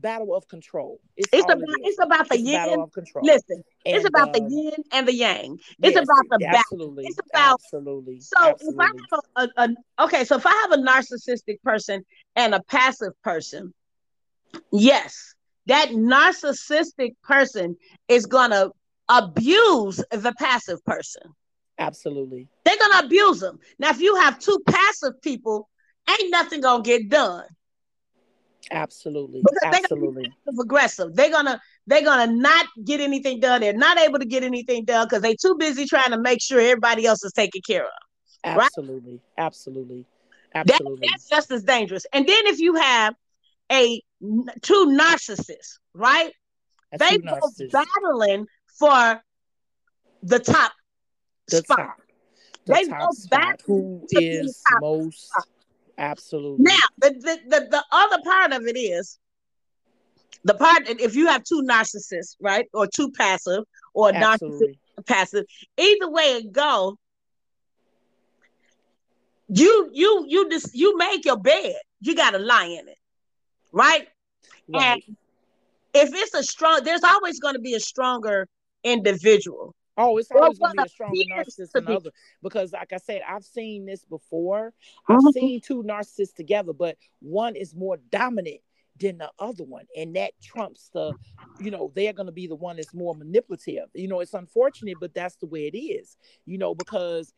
[0.00, 1.00] battle of control.
[1.16, 2.80] It's, it's about it it's about the it's yin.
[2.80, 3.24] of control.
[3.24, 5.58] Listen, and, it's about the um, yin and the yang.
[5.82, 7.18] It's yes, about the absolutely, balance.
[7.18, 8.20] It's about absolutely.
[8.20, 8.84] So absolutely.
[8.84, 12.04] if I have a, a, a okay, so if I have a narcissistic person
[12.36, 13.72] and a passive person,
[14.72, 15.34] yes,
[15.66, 17.76] that narcissistic person
[18.08, 18.70] is gonna
[19.08, 21.22] abuse the passive person.
[21.78, 22.48] Absolutely.
[22.64, 23.58] They're gonna abuse them.
[23.78, 25.68] Now, if you have two passive people,
[26.08, 27.44] ain't nothing gonna get done.
[28.70, 29.42] Absolutely.
[29.64, 30.32] Absolutely.
[30.60, 31.14] aggressive.
[31.14, 33.60] They're gonna they're gonna not get anything done.
[33.60, 36.60] They're not able to get anything done because they're too busy trying to make sure
[36.60, 37.90] everybody else is taken care of.
[38.44, 39.12] Absolutely.
[39.12, 39.20] Right?
[39.38, 40.04] Absolutely.
[40.54, 41.06] Absolutely.
[41.06, 42.06] That, that's just as dangerous.
[42.12, 43.14] And then if you have
[43.70, 44.02] a
[44.62, 46.32] two narcissists, right?
[46.98, 48.46] they both battling
[48.78, 49.20] for
[50.22, 50.72] the top
[51.48, 51.78] the spot.
[51.78, 51.96] Top.
[52.66, 53.60] The they top spot.
[53.66, 55.30] Who is most.
[55.98, 56.64] Absolutely.
[56.64, 59.18] Now, the, the, the, the other part of it is
[60.44, 65.44] the part if you have two narcissists, right, or two passive, or narcissist passive,
[65.76, 66.96] either way it go,
[69.48, 72.98] you you you just you make your bed, you got to lie in it,
[73.72, 74.06] right?
[74.68, 75.02] right?
[75.06, 75.16] And
[75.94, 78.46] if it's a strong, there's always going to be a stronger
[78.84, 82.98] individual Oh, it's always going to be a stronger narcissist than other because, like I
[82.98, 84.72] said, I've seen this before.
[85.08, 85.30] I've mm-hmm.
[85.30, 88.60] seen two narcissists together, but one is more dominant
[89.00, 91.14] than the other one, and that trumps the,
[91.60, 93.88] you know, they're going to be the one that's more manipulative.
[93.94, 96.16] You know, it's unfortunate, but that's the way it is.
[96.46, 97.32] You know, because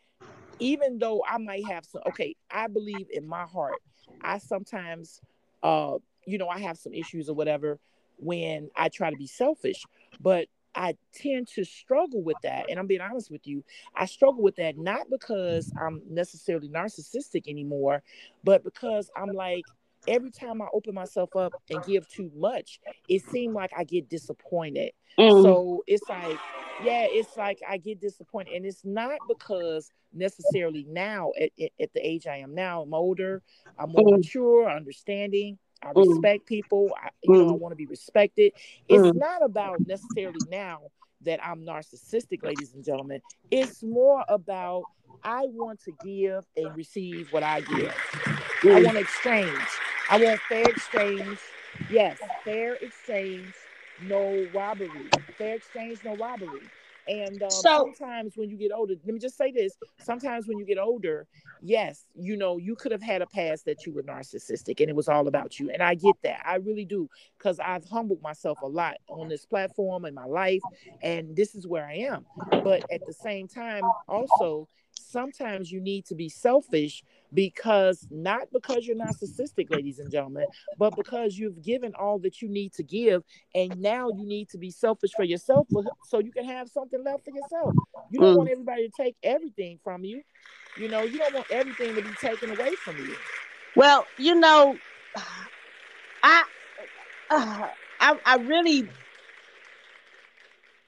[0.58, 3.80] even though I might have some, okay, I believe in my heart,
[4.20, 5.20] I sometimes,
[5.62, 5.96] uh,
[6.26, 7.78] you know, I have some issues or whatever
[8.16, 9.82] when I try to be selfish,
[10.20, 12.66] but I tend to struggle with that.
[12.68, 13.64] And I'm being honest with you.
[13.94, 18.02] I struggle with that not because I'm necessarily narcissistic anymore,
[18.44, 19.64] but because I'm like,
[20.08, 24.08] every time I open myself up and give too much, it seems like I get
[24.08, 24.92] disappointed.
[25.18, 25.42] Mm.
[25.42, 26.38] So it's like,
[26.82, 28.54] yeah, it's like I get disappointed.
[28.54, 32.94] And it's not because necessarily now at, at, at the age I am now, I'm
[32.94, 33.42] older,
[33.78, 34.18] I'm more mm.
[34.18, 35.58] mature, understanding.
[35.82, 36.06] I mm.
[36.08, 36.46] respect mm.
[36.46, 36.90] people.
[37.02, 37.46] I, you mm.
[37.46, 38.52] know, I want to be respected.
[38.88, 39.14] It's mm.
[39.14, 40.80] not about necessarily now
[41.22, 43.20] that I'm narcissistic, ladies and gentlemen.
[43.50, 44.84] It's more about
[45.22, 47.94] I want to give and receive what I give.
[48.24, 48.84] I mm.
[48.84, 49.68] want exchange.
[50.08, 51.38] I want fair exchange.
[51.88, 53.54] Yes, fair exchange,
[54.02, 55.08] no robbery.
[55.38, 56.60] Fair exchange, no robbery.
[57.10, 60.58] And um, so, sometimes when you get older, let me just say this: sometimes when
[60.58, 61.26] you get older,
[61.60, 64.94] yes, you know, you could have had a past that you were narcissistic and it
[64.94, 65.70] was all about you.
[65.70, 69.44] And I get that, I really do, because I've humbled myself a lot on this
[69.44, 70.62] platform in my life,
[71.02, 72.24] and this is where I am.
[72.62, 74.68] But at the same time, also,
[75.10, 80.46] sometimes you need to be selfish because not because you're narcissistic, ladies and gentlemen,
[80.78, 83.22] but because you've given all that you need to give,
[83.54, 85.66] and now you need to be selfish for yourself
[86.04, 87.74] so you can have something left for yourself.
[88.10, 88.38] You don't mm.
[88.38, 90.22] want everybody to take everything from you.
[90.78, 93.14] You know, you don't want everything to be taken away from you.
[93.74, 94.76] Well, you know,
[96.22, 96.42] I,
[97.30, 97.68] uh,
[98.00, 98.88] I, I really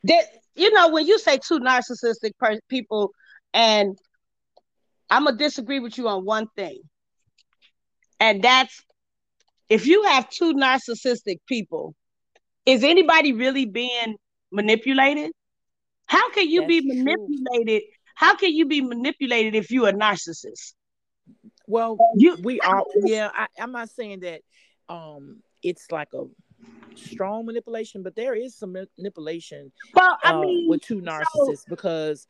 [0.04, 3.12] that you know when you say two narcissistic per- people
[3.54, 3.96] and
[5.12, 6.81] I'm gonna disagree with you on one thing,
[8.18, 8.83] and that's
[9.68, 11.94] if you have two narcissistic people,
[12.64, 14.16] is anybody really being
[14.51, 15.33] manipulated?
[16.07, 17.83] How can you that's be manipulated?
[17.83, 17.90] True.
[18.14, 20.72] How can you be manipulated if you're a narcissist?
[21.66, 22.83] Well, you, we are.
[23.05, 24.40] Yeah, I, I'm not saying that
[24.88, 26.25] um it's like a
[26.94, 29.72] strong manipulation, but there is some manipulation.
[29.94, 32.27] Well, I uh, mean, with two narcissists so, because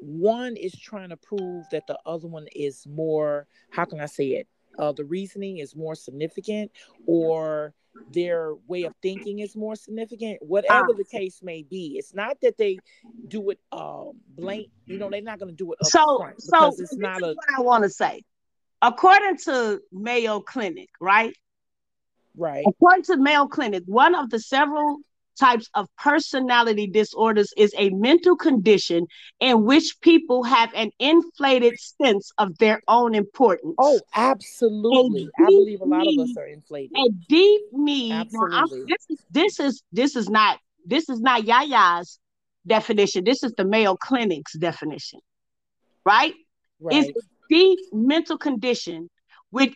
[0.00, 4.28] one is trying to prove that the other one is more how can i say
[4.28, 4.48] it?
[4.78, 6.70] Uh, the reasoning is more significant
[7.06, 7.74] or
[8.10, 11.96] their way of thinking is more significant whatever the case may be.
[11.98, 12.78] It's not that they
[13.26, 16.96] do it um blank you know they're not going to do it so so it's
[16.96, 18.22] not a, what i want to say.
[18.80, 21.34] According to mayo clinic right?
[22.36, 22.64] Right.
[22.66, 24.98] According to mayo clinic one of the several
[25.38, 29.06] types of personality disorders is a mental condition
[29.40, 33.74] in which people have an inflated sense of their own importance.
[33.78, 35.28] Oh, absolutely.
[35.38, 36.96] I believe a lot need, of us are inflated.
[36.96, 38.12] A deep need.
[38.12, 38.80] Absolutely.
[38.80, 42.18] Now, this is this is this is not this is not Yaya's
[42.66, 43.24] definition.
[43.24, 45.20] This is the Mayo Clinic's definition.
[46.04, 46.34] Right?
[46.80, 46.96] Right.
[46.96, 49.10] It's a deep mental condition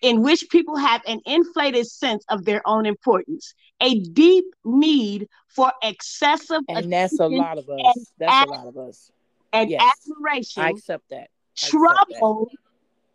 [0.03, 5.73] in which people have an inflated sense of their own importance, a deep need for
[5.83, 8.13] excessive and that's a lot of us.
[8.19, 9.11] That's ad- a lot of us.
[9.53, 10.63] And yes, admiration.
[10.63, 11.29] I accept that.
[11.63, 12.57] I trouble accept that.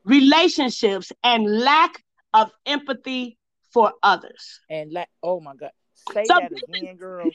[0.05, 3.37] relationships and lack of empathy
[3.71, 4.59] for others.
[4.69, 5.71] And la- oh my God.
[6.13, 7.29] Say so that again, girl.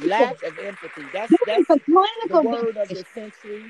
[0.00, 1.02] Lack of empathy.
[1.12, 3.64] That's that's the word of the century.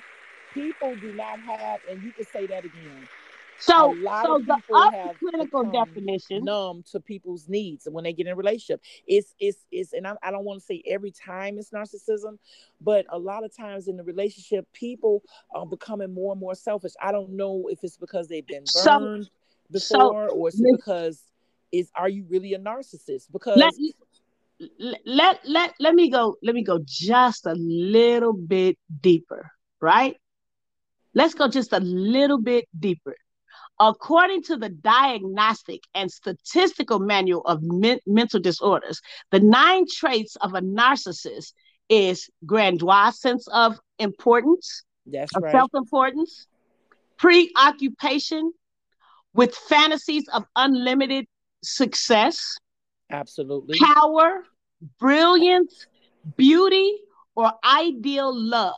[0.54, 3.06] People do not have, and you can say that again.
[3.60, 3.92] So,
[4.22, 8.80] so the other clinical definition numb to people's needs when they get in a relationship.
[9.06, 12.38] It's it's it's, and I, I don't want to say every time it's narcissism,
[12.80, 16.92] but a lot of times in the relationship, people are becoming more and more selfish.
[17.02, 19.30] I don't know if it's because they've been burned so,
[19.72, 21.20] before, so, or is it because
[21.72, 23.26] is are you really a narcissist?
[23.32, 23.58] Because
[24.78, 26.36] let, let let let me go.
[26.44, 29.50] Let me go just a little bit deeper.
[29.80, 30.16] Right.
[31.12, 33.16] Let's go just a little bit deeper
[33.80, 40.54] According to the Diagnostic and Statistical Manual of Men- Mental Disorders, the nine traits of
[40.54, 41.52] a narcissist
[41.88, 45.52] is grandiose sense of importance, That's of right.
[45.52, 46.46] self-importance,
[47.18, 48.52] preoccupation
[49.32, 51.26] with fantasies of unlimited
[51.62, 52.56] success,
[53.10, 54.42] absolutely, power,
[54.98, 55.86] brilliance,
[56.36, 56.98] beauty,
[57.36, 58.74] or ideal love,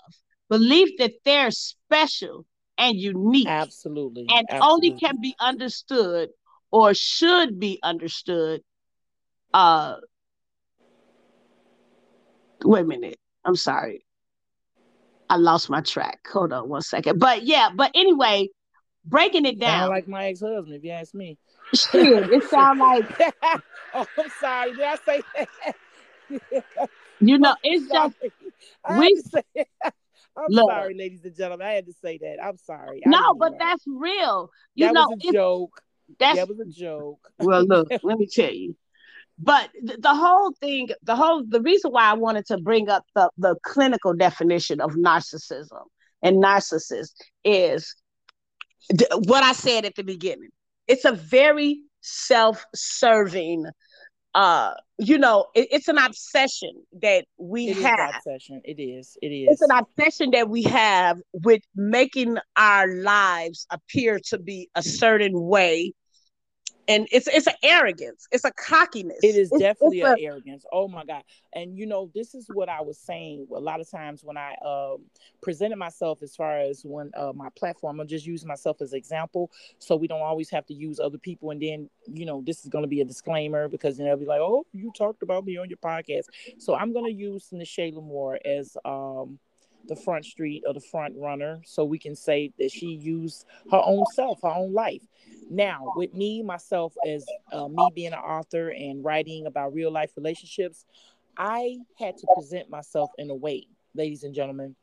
[0.50, 2.44] belief that they're special
[2.80, 3.46] and unique.
[3.46, 4.26] Absolutely.
[4.28, 4.88] And Absolutely.
[4.90, 6.30] only can be understood
[6.70, 8.62] or should be understood.
[9.52, 9.96] Uh
[12.64, 13.18] wait a minute.
[13.44, 14.04] I'm sorry.
[15.28, 16.26] I lost my track.
[16.32, 17.18] Hold on one second.
[17.20, 18.48] But yeah, but anyway,
[19.04, 19.82] breaking it down.
[19.82, 21.38] Sound like my ex-husband, if you ask me.
[21.94, 23.04] It sound like
[23.94, 24.72] oh, I'm sorry.
[24.72, 26.64] Did I say that?
[27.20, 28.16] you know, it's just
[28.98, 29.22] we
[30.36, 31.66] I'm Look, sorry, ladies and gentlemen.
[31.66, 32.36] I had to say that.
[32.42, 33.02] I'm sorry.
[33.06, 34.50] No, but that's real.
[34.74, 35.82] You that know, was a joke.
[36.18, 37.20] That's, that was a joke.
[37.38, 38.76] Well, look, let me tell you.
[39.38, 43.04] But the, the whole thing, the whole, the reason why I wanted to bring up
[43.14, 45.84] the, the clinical definition of narcissism
[46.22, 47.12] and narcissist
[47.44, 47.94] is
[49.12, 50.50] what I said at the beginning.
[50.86, 53.64] It's a very self-serving
[54.34, 58.14] uh you know it, it's an obsession that we it have.
[58.16, 58.60] obsession.
[58.64, 59.16] It is.
[59.22, 64.68] It is it's an obsession that we have with making our lives appear to be
[64.74, 65.94] a certain way
[66.90, 68.26] and it's it's an arrogance.
[68.33, 69.18] It's a cockiness.
[69.22, 70.64] It is it's, definitely an arrogance.
[70.72, 71.22] Oh my god.
[71.53, 74.55] And you know this is what i was saying a lot of times when i
[74.64, 74.98] um,
[75.40, 79.50] presented myself as far as when uh, my platform i'm just using myself as example.
[79.79, 81.50] So we don't always have to use other people.
[81.50, 84.26] And then you know this is going to be a disclaimer because then they'll be
[84.26, 86.26] like oh you talked about me on your podcast.
[86.59, 89.38] So i'm going to use Ne'Che La'Mour as um
[89.88, 93.82] the front street or the front runner so we can say that she used her
[93.84, 95.02] own self her own life.
[95.50, 100.12] Now with me myself as uh, me being an author and writing about real life
[100.16, 100.84] relationships
[101.36, 104.74] i had to present myself in a way ladies and gentlemen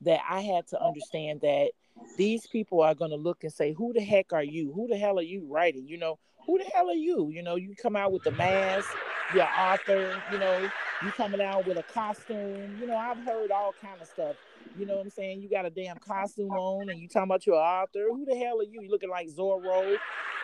[0.00, 1.70] that i had to understand that
[2.16, 4.72] these people are going to look and say who the heck are you?
[4.72, 5.86] Who the hell are you writing?
[5.86, 8.88] You know who the hell are you you know you come out with the mask
[9.34, 10.70] you're author you know
[11.02, 14.36] you coming out with a costume you know i've heard all kind of stuff
[14.78, 15.42] you know what I'm saying?
[15.42, 18.06] You got a damn costume on and you talking about your author.
[18.10, 18.82] Who the hell are you?
[18.82, 19.96] You looking like Zorro.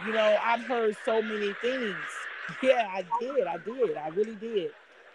[0.06, 1.96] You know, I've heard so many things.
[2.62, 3.46] Yeah, I did.
[3.46, 3.94] I did.
[3.98, 4.70] I really did.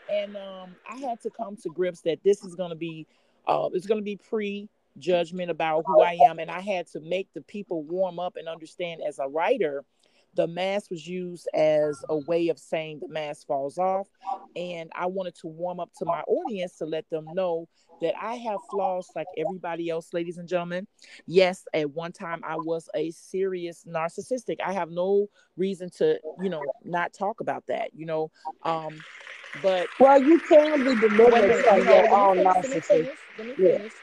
[0.08, 3.08] And um, I had to come to grips that this is gonna be
[3.48, 4.70] uh it's gonna be pre
[5.00, 6.38] judgment about who I am.
[6.38, 9.84] And I had to make the people warm up and understand as a writer
[10.36, 14.08] the mask was used as a way of saying the mask falls off.
[14.56, 17.68] And I wanted to warm up to my audience to let them know
[18.02, 20.88] that I have flaws like everybody else, ladies and gentlemen.
[21.28, 24.58] Yes, at one time I was a serious narcissistic.
[24.64, 28.32] I have no reason to, you know, not talk about that, you know.
[28.64, 29.00] Um,
[29.62, 33.10] but well, you can be delivered from your own narcissism.
[33.38, 33.94] Let me finish.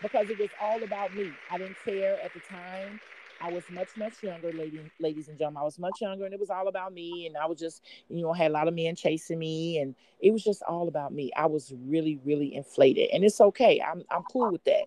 [0.00, 1.30] Because it was all about me.
[1.50, 3.00] I didn't care at the time
[3.40, 5.62] I was much, much younger, lady, ladies and gentlemen.
[5.62, 7.26] I was much younger and it was all about me.
[7.26, 10.30] And I was just, you know, had a lot of men chasing me and it
[10.30, 11.30] was just all about me.
[11.34, 13.08] I was really, really inflated.
[13.12, 13.80] And it's okay.
[13.80, 14.84] I'm I'm cool with that.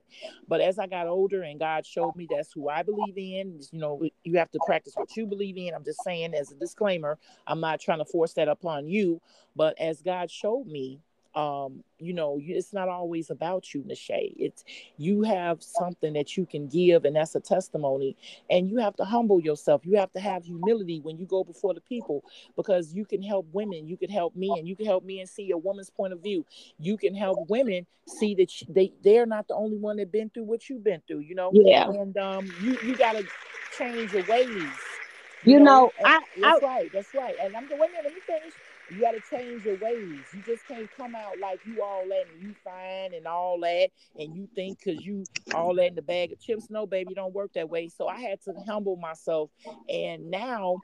[0.48, 3.80] But as I got older and God showed me that's who I believe in, you
[3.80, 5.74] know, you have to practice what you believe in.
[5.74, 9.20] I'm just saying as a disclaimer, I'm not trying to force that upon you.
[9.56, 11.00] But as God showed me
[11.36, 14.34] um, you know, it's not always about you, Ne'Che.
[14.38, 14.64] It's
[14.98, 18.18] you have something that you can give, and that's a testimony.
[18.50, 19.86] And you have to humble yourself.
[19.86, 22.24] You have to have humility when you go before the people,
[22.56, 23.88] because you can help women.
[23.88, 26.22] You can help me, and you can help me and see a woman's point of
[26.24, 26.46] view.
[26.80, 30.46] You can help women see that they they're not the only one that been through
[30.46, 31.22] what you've been through.
[31.22, 31.88] You know, yeah.
[31.88, 33.26] And um, you you got to
[33.78, 34.74] change your ways
[35.46, 36.92] You, you know, know I, that's I, right.
[36.94, 37.36] That's right.
[37.42, 37.82] And I'm going.
[37.82, 38.06] Wait a minute.
[38.06, 38.54] Let me finish.
[38.94, 40.20] You got to change your ways.
[40.34, 43.90] You just can't come out like you all that and you fine and all that,
[44.18, 45.24] and you think because you
[45.54, 46.70] all that in the bag of chips.
[46.70, 47.90] No, baby, don't work that way.
[47.90, 49.50] So I had to humble myself,
[49.90, 50.78] and now,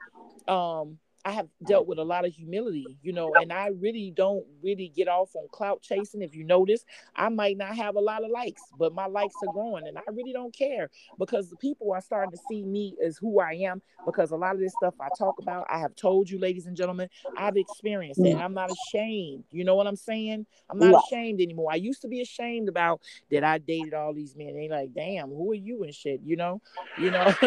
[0.48, 4.46] um, I have dealt with a lot of humility, you know, and I really don't
[4.64, 6.22] really get off on clout chasing.
[6.22, 9.54] If you notice, I might not have a lot of likes, but my likes are
[9.54, 13.18] growing, and I really don't care because the people are starting to see me as
[13.18, 13.82] who I am.
[14.06, 16.76] Because a lot of this stuff I talk about, I have told you, ladies and
[16.76, 18.36] gentlemen, I've experienced it.
[18.36, 18.42] Mm.
[18.42, 19.44] I'm not ashamed.
[19.52, 20.46] You know what I'm saying?
[20.70, 21.70] I'm not ashamed anymore.
[21.72, 24.54] I used to be ashamed about that I dated all these men.
[24.54, 26.22] They like, damn, who are you and shit?
[26.24, 26.62] You know,
[26.98, 27.34] you know,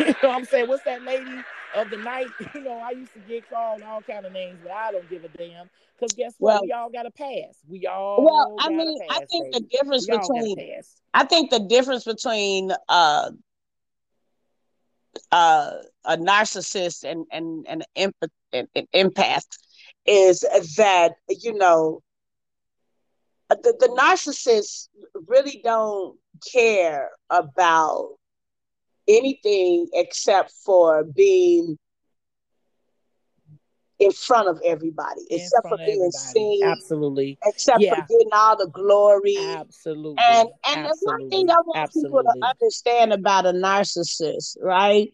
[0.00, 0.30] you know.
[0.30, 1.42] I'm saying, what's that lady?
[1.74, 2.28] Of the night.
[2.54, 5.24] You know, I used to get called all kind of names, but I don't give
[5.24, 5.68] a damn.
[5.94, 6.54] Because guess what?
[6.54, 7.58] Well, we all got a pass.
[7.68, 8.56] We all well.
[8.58, 9.64] I mean, pass, I think baby.
[9.70, 10.56] the difference we between
[11.14, 13.30] I think the difference between uh
[15.32, 15.70] uh
[16.04, 17.84] a narcissist and and and
[18.52, 19.46] an empath
[20.06, 20.40] is
[20.76, 22.02] that you know
[23.50, 24.88] the, the narcissists
[25.26, 26.18] really don't
[26.52, 28.17] care about
[29.08, 31.78] anything except for being
[33.98, 36.10] in front of everybody, in except for being everybody.
[36.12, 36.64] seen.
[36.64, 37.38] Absolutely.
[37.44, 37.96] Except yeah.
[37.96, 39.36] for getting all the glory.
[39.38, 40.22] Absolutely.
[40.22, 40.94] And and Absolutely.
[41.00, 42.10] the one thing I want Absolutely.
[42.10, 45.12] people to understand about a narcissist, right?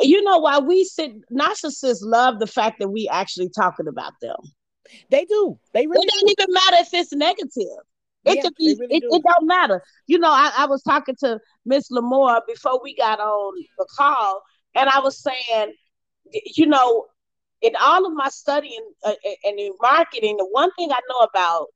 [0.00, 4.36] You know why we sit narcissists love the fact that we actually talking about them.
[5.10, 5.58] They do.
[5.74, 7.84] They really it doesn't even matter if it's negative.
[8.28, 8.76] It yeah, could be.
[8.78, 9.08] Really it, do.
[9.12, 9.82] it, don't matter.
[10.06, 14.42] You know, I, I was talking to Miss La'Mour before we got on the call,
[14.74, 15.74] and I was saying,
[16.56, 17.06] you know,
[17.62, 19.14] in all of my studying uh,
[19.44, 21.68] and in marketing, the one thing I know about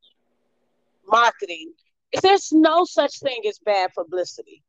[1.07, 1.73] marketing
[2.13, 4.63] is there's no such thing as bad publicity.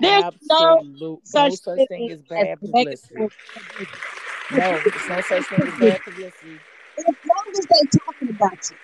[0.00, 3.14] There's Absolute, no such, no such thing as bad publicity.
[3.18, 3.28] no,
[4.52, 6.58] there's no such thing as bad publicity.
[6.98, 8.76] As long as they're talking about you.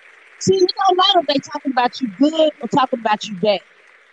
[0.45, 3.59] See, it don't matter if they talking about you good or talking about you bad.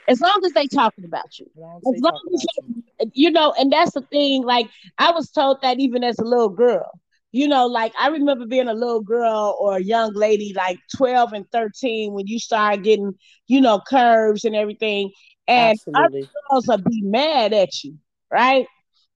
[0.09, 1.47] As long as they talking about you.
[1.87, 4.43] As long as you, you know, and that's the thing.
[4.43, 4.67] Like
[4.99, 6.91] I was told that even as a little girl.
[7.33, 11.33] You know, like I remember being a little girl or a young lady, like 12
[11.33, 13.15] and 13, when you start getting,
[13.47, 15.11] you know, curves and everything.
[15.49, 16.23] And Absolutely.
[16.23, 17.97] other girls will be mad at you,
[18.31, 18.67] right?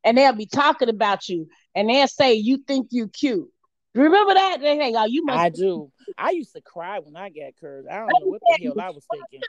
[0.05, 3.49] And they'll be talking about you and they'll say, You think you cute.
[3.97, 4.59] Remember that?
[4.61, 5.39] They think, oh, you must.
[5.39, 5.91] I do.
[6.19, 7.89] I used to cry when I got curves.
[7.91, 9.41] I don't know what the hell I was thinking.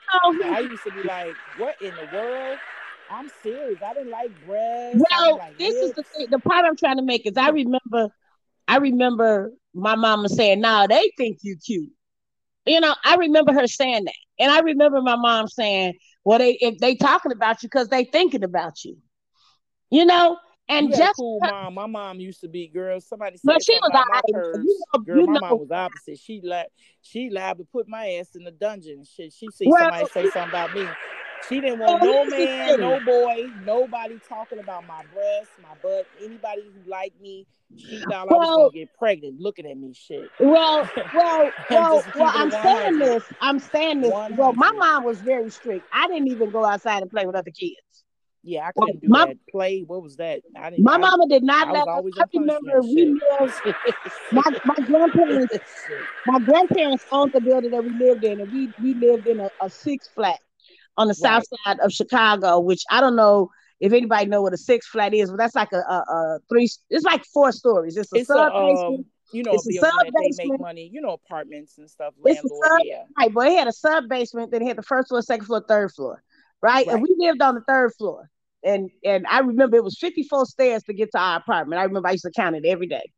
[0.52, 2.58] I used to be like, "What in the world?"
[3.10, 3.80] I'm serious.
[3.82, 5.02] I didn't like breasts.
[5.10, 6.28] Well, like this is the thing.
[6.30, 8.08] The part I'm trying to make is I remember,
[8.66, 11.90] I remember my mama saying, "Now nah, they think you cute."
[12.66, 15.94] You know, I remember her saying that, and I remember my mom saying,
[16.24, 18.98] "Well, they if they talking about you because they thinking about you."
[19.90, 20.36] You know,
[20.68, 21.74] and just cool mom.
[21.74, 23.00] My mom used to be girl.
[23.00, 24.20] Somebody said but she was about my.
[24.28, 25.40] You know, girl, my know.
[25.40, 26.18] mom was opposite.
[26.18, 26.68] She like
[27.02, 29.04] she lied to put my ass in the dungeon.
[29.04, 30.86] She she see well, somebody say something about me.
[31.48, 36.62] She didn't want no man, no boy, nobody talking about my breasts, my butt, anybody
[36.62, 37.46] who liked me.
[37.76, 40.28] She thought well, I was gonna get pregnant looking at me shit.
[40.40, 43.24] Well, well, well, well, I'm saying this.
[43.40, 44.10] I'm saying this.
[44.10, 44.36] 100.
[44.36, 45.86] Well, my mom was very strict.
[45.92, 48.04] I didn't even go outside and play with other kids.
[48.48, 49.36] Yeah, I couldn't do my, that.
[49.50, 49.82] Play.
[49.86, 50.40] What was that?
[50.56, 50.82] I didn't.
[50.82, 51.86] My I, mama did not I let.
[51.86, 52.04] us.
[52.18, 53.52] I remember we lived.
[54.32, 55.54] my my grandparents.
[56.26, 59.50] my grandparents owned the building that we lived in, and we we lived in a,
[59.60, 60.38] a six flat
[60.96, 61.42] on the right.
[61.42, 62.58] south side of Chicago.
[62.60, 65.72] Which I don't know if anybody know what a six flat is, but that's like
[65.72, 66.70] a, a, a three.
[66.88, 67.98] It's like four stories.
[67.98, 69.00] It's a it's sub basement.
[69.00, 70.36] Um, you know, it's a sub basement.
[70.38, 70.90] They make money.
[70.90, 72.14] You know, apartments and stuff.
[72.18, 73.02] Landlord, sub, yeah.
[73.18, 74.52] Right, but it had a sub basement.
[74.52, 76.22] Then it had the first floor, second floor, third floor.
[76.62, 76.86] Right?
[76.86, 76.94] right?
[76.94, 78.30] And we lived on the third floor
[78.64, 81.80] and and I remember it was 54 stairs to get to our apartment.
[81.80, 83.10] I remember I used to count it every day.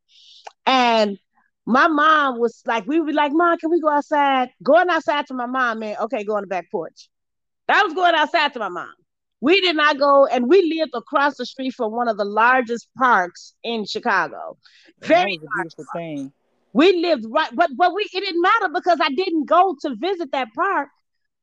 [0.65, 1.17] And
[1.65, 4.49] my mom was like, we were like, Mom, can we go outside?
[4.63, 7.09] Going outside to my mom, man, okay, go on the back porch.
[7.67, 8.93] That was going outside to my mom.
[9.41, 12.87] We did not go, and we lived across the street from one of the largest
[12.97, 14.57] parks in Chicago.
[15.01, 16.31] Very beautiful thing.
[16.73, 20.31] We lived right, but but we it didn't matter because I didn't go to visit
[20.31, 20.89] that park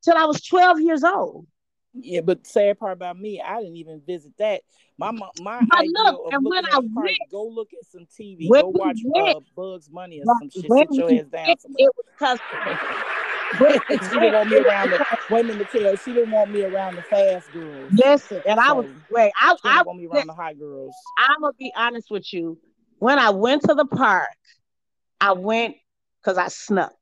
[0.03, 1.45] till I was 12 years old.
[1.93, 4.61] Yeah, but sad part about me, I didn't even visit that.
[4.97, 8.05] My my but idea look, of looking at I park, went, go look at some
[8.05, 10.71] TV, go watch went, uh, Bugs Bunny or some shit.
[10.71, 11.77] Sit your ass down somewhere.
[11.79, 14.09] It was custom.
[14.11, 15.95] she didn't want me around the women to tell.
[15.95, 17.91] She didn't want me around the fast girls.
[17.91, 19.31] Listen, and so, I was wait.
[19.39, 20.93] I I didn't want me around the hot girls.
[21.17, 22.59] I'm gonna be honest with you.
[22.99, 24.29] When I went to the park,
[25.19, 25.75] I went
[26.21, 26.93] because I snuck.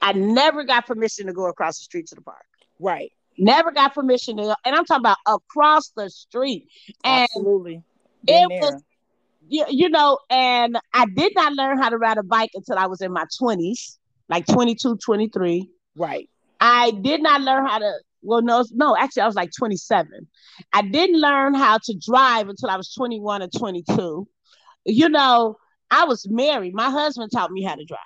[0.00, 2.44] I never got permission to go across the street to the park.
[2.78, 3.12] Right.
[3.38, 6.68] Never got permission to, and I'm talking about across the street.
[7.04, 7.82] And Absolutely.
[8.24, 8.60] Been it there.
[8.60, 8.82] was
[9.50, 12.86] you, you know, and I did not learn how to ride a bike until I
[12.86, 15.68] was in my 20s, like 22, 23.
[15.96, 16.28] Right.
[16.60, 20.26] I did not learn how to well no no actually I was like 27.
[20.72, 24.28] I didn't learn how to drive until I was 21 or 22.
[24.84, 25.56] You know,
[25.90, 26.74] I was married.
[26.74, 28.00] My husband taught me how to drive.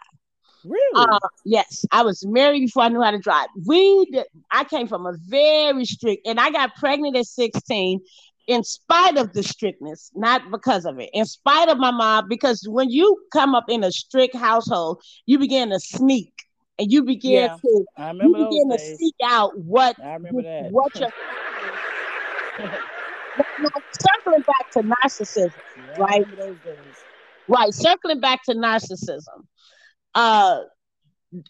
[0.65, 1.07] Really?
[1.13, 3.49] Uh, yes, I was married before I knew how to drive.
[3.67, 8.01] We did, I came from a very strict, and I got pregnant at 16
[8.47, 12.65] in spite of the strictness, not because of it, in spite of my mom, because
[12.69, 16.33] when you come up in a strict household, you begin to sneak
[16.79, 18.99] and you begin Yeah, to I you begin to days.
[18.99, 20.71] seek out what I remember that.
[20.71, 21.09] what your
[24.03, 26.25] circling back to narcissism, Yeah, right?
[26.37, 27.05] those days.
[27.49, 27.73] right?
[27.75, 29.47] Circling back to narcissism,
[30.15, 30.59] uh,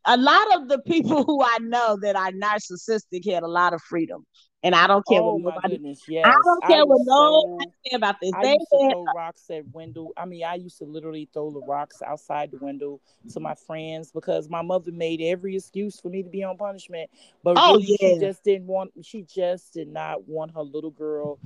[0.05, 3.83] a lot of the people who I know that are narcissistic had a lot of
[3.83, 4.25] freedom,
[4.65, 5.75] and I don't care Oh what nobody.
[5.75, 6.27] goodness, yes.
[6.27, 7.43] I don't I care what nobody
[7.91, 8.33] so about this.
[8.35, 10.13] I They used to throw rocks at window.
[10.17, 13.01] I mean, I used to literally throw the rocks outside the window
[13.33, 17.11] to my friends because my mother made every excuse for me to be on punishment.
[17.45, 18.15] But Oh, really, yeah.
[18.15, 18.93] she just didn't want.
[19.03, 21.39] She just did not want her little girl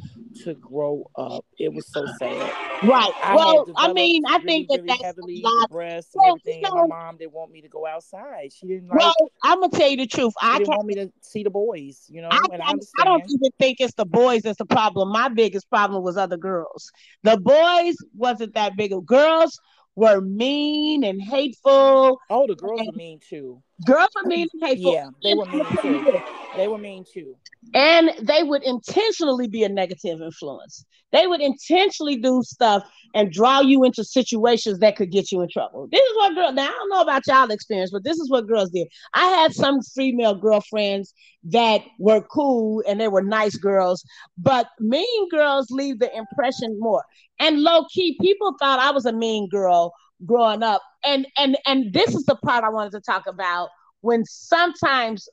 [0.45, 1.45] to grow up.
[1.59, 2.53] It was so sad.
[2.85, 3.13] right.
[3.23, 6.39] I Well, I mean, I really, think that really that's heavily the breasts and Well,
[6.39, 8.53] everything, you and my mom didn't want me to go outside.
[8.53, 8.99] She didn't like.
[9.01, 10.35] well, I'm gonna tell you the truth.
[10.41, 10.79] I didn't can't.
[10.79, 12.07] want me to see the boys.
[12.09, 14.67] You know, I, and I I, I don't even think it's the boys that's the
[14.67, 15.11] problem.
[15.11, 16.91] My biggest problem was other girls.
[17.23, 19.59] The boys wasn't that big of girls
[19.97, 22.19] were mean and hateful.
[22.31, 23.63] Oh, the girls And were mean too.
[23.85, 24.93] girls were mean and hateful.
[24.93, 26.21] Yeah, they were mean too.
[26.59, 27.35] They were mean too.
[27.75, 30.85] And they would intentionally be a negative influence.
[31.13, 32.83] They would intentionally do stuff
[33.15, 35.89] and draw you into situations that could get you in trouble.
[35.91, 38.49] This is what girls, now I don't know about y'all experience, but this is what
[38.49, 38.89] girls did.
[39.15, 44.05] I had some female girlfriends that were cool and they were nice girls,
[44.37, 47.05] but mean girls leave the impression more.
[47.41, 49.93] And low key, people thought I was a mean girl
[50.27, 50.83] growing up.
[51.05, 53.69] And and and this is the part I wanted to talk about
[54.01, 55.29] when sometimes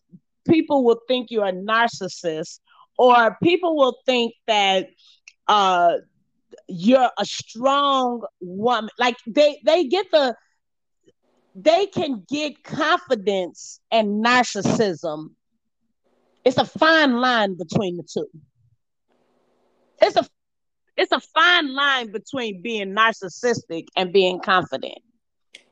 [0.48, 2.60] people will think you're a narcissist
[2.98, 4.88] or people will think that
[5.48, 5.93] uh
[6.68, 8.89] you're a strong woman.
[9.00, 10.36] Like they they get the
[11.56, 15.36] they can get confidence and narcissism.
[16.46, 18.28] It's a fine line between the two.
[20.02, 20.26] It's a
[20.98, 25.00] it's a fine line between being narcissistic and being confident.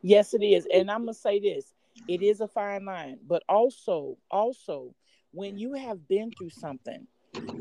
[0.01, 0.67] Yes, it is.
[0.73, 1.73] And I'm gonna say this:
[2.07, 4.93] it is a fine line, but also, also,
[5.31, 7.07] when you have been through something,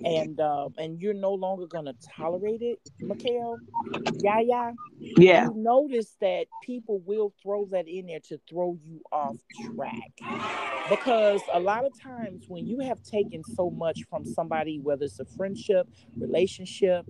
[0.05, 3.57] and uh, and you're no longer gonna tolerate it, Mikhail,
[4.21, 9.01] yeah, yeah, yeah you notice that people will throw that in there to throw you
[9.11, 9.37] off
[9.75, 10.11] track.
[10.91, 15.21] Because a lot of times when you have taken so much from somebody, whether it's
[15.21, 15.89] a friendship,
[16.19, 17.07] relationship,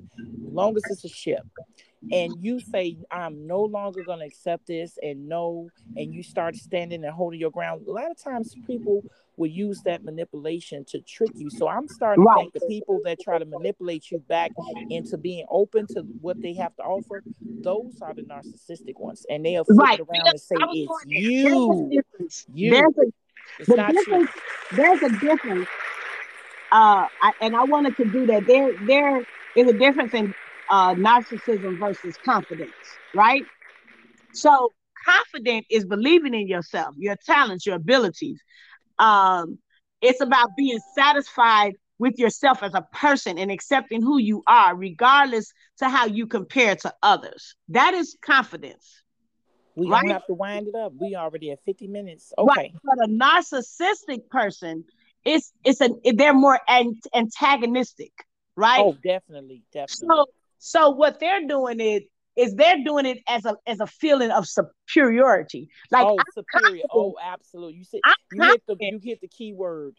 [0.53, 1.47] long as it's a ship,
[2.11, 6.57] and you say, I'm no longer going to accept this and no, and you start
[6.57, 9.03] standing and holding your ground, a lot of times people
[9.37, 11.49] will use that manipulation to trick you.
[11.51, 14.51] So I'm starting to think the people that try to manipulate you back
[14.91, 17.23] into being open to what they have to offer,
[17.63, 19.25] those are the narcissistic ones.
[19.31, 21.51] And they'll flip right around and say, It's there.
[21.51, 21.53] There's
[21.91, 22.03] you,
[22.53, 23.13] you, There's a
[23.59, 24.05] it's the not you.
[24.05, 24.31] difference
[24.73, 25.69] there's a difference
[26.71, 29.27] uh I, and i wanted to do that there there
[29.57, 30.35] is a difference in
[30.73, 33.47] uh narcissism versus confidence right
[34.33, 34.73] so
[35.07, 38.41] confident is believing in yourself your talents your abilities
[38.99, 39.59] um
[40.01, 45.53] it's about being satisfied with yourself as a person and accepting who you are regardless
[45.79, 49.03] to how you compare to others that is confidence
[49.77, 50.93] We right have to wind it up.
[50.99, 52.33] We already at 50 minutes.
[52.43, 52.73] Right, Okay.
[52.85, 54.85] but a narcissistic person,
[55.25, 58.13] it's it's an they're more an- antagonistic,
[58.57, 58.87] right?
[58.87, 60.09] Oh, definitely, definitely.
[60.09, 60.27] So
[60.65, 62.03] so what they're doing is
[62.37, 65.69] is they're doing it as a as a feeling of superiority.
[65.91, 66.85] Like oh, I'm superior.
[66.89, 67.75] Oh, confident, Oh, absolutely.
[67.79, 69.97] You said I'm you hit the you hit the key word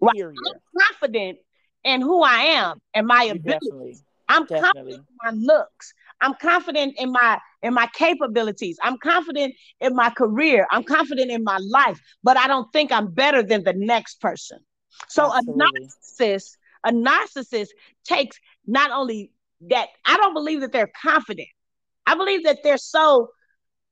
[0.00, 0.12] right?
[0.14, 0.36] superior.
[0.48, 1.38] I'm confident
[1.84, 3.66] in who I am and my You ability.
[3.66, 3.98] definitely,
[4.30, 5.92] I'm confident in my looks.
[6.22, 8.78] I'm confident in my in my capabilities.
[8.82, 10.66] I'm confident in my career.
[10.70, 14.60] I'm confident in my life, but I don't think I'm better than the next person.
[15.08, 17.68] So a narcissist, a narcissist
[18.04, 19.30] takes not only
[19.68, 21.48] that I don't believe that they're confident.
[22.06, 23.28] I believe that they're so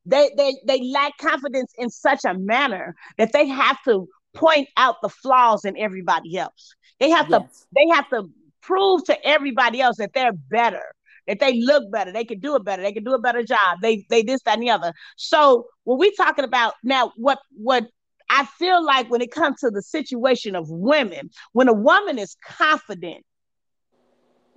[0.07, 4.97] they they they lack confidence in such a manner that they have to point out
[5.03, 6.75] the flaws in everybody else.
[7.01, 7.45] They have to
[7.75, 8.31] they have to
[8.63, 10.83] prove to everybody else that they're better,
[11.27, 13.79] that they look better, they can do it better, they can do a better job.
[13.83, 14.93] They they this that and the other.
[15.17, 17.87] So when we talking about now, what what
[18.31, 22.37] I feel like when it comes to the situation of women, when a woman is
[22.45, 23.25] confident,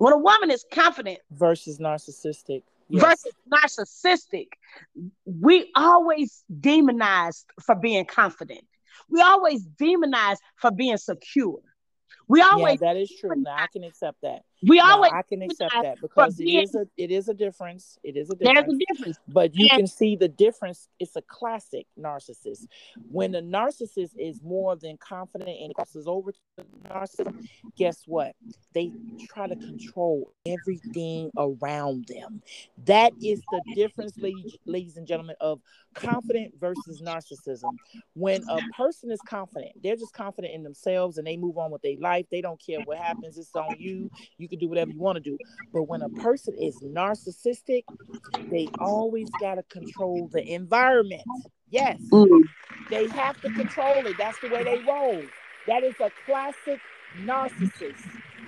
[0.02, 2.64] when a woman is confident, Versus narcissistic.
[2.88, 3.02] yes.
[3.04, 4.48] versus narcissistic,
[5.24, 8.62] we always demonized for being confident.
[9.08, 11.60] We always demonized for being secure.
[12.26, 13.36] We always yeah, that is true.
[13.36, 14.42] Now I can accept that.
[14.62, 17.98] We now, always I can accept that because it is a it is a difference.
[18.04, 18.60] It is a difference.
[18.60, 19.18] There's a difference.
[19.26, 20.88] But you and, can see the difference.
[21.00, 22.66] It's a classic narcissist.
[23.10, 28.34] When the narcissist is more than confident and crosses over to the narcissist, guess what?
[28.74, 28.92] They
[29.28, 32.42] try to control everything around them.
[32.86, 35.60] That is the difference, ladies, ladies and gentlemen, of
[35.94, 37.76] confident versus narcissism.
[38.14, 41.82] When a person is confident, they're just confident in themselves and they move on with
[41.82, 42.26] their life.
[42.30, 43.38] They don't care what happens.
[43.38, 44.10] It's on you.
[44.38, 45.38] You can do whatever you want to do.
[45.72, 47.84] But when a person is narcissistic,
[48.50, 51.22] they always got to control the environment.
[51.70, 52.42] Yes, mm.
[52.90, 54.16] they have to control it.
[54.18, 55.22] That's the way they roll.
[55.66, 56.80] That is a classic
[57.20, 58.04] narcissist.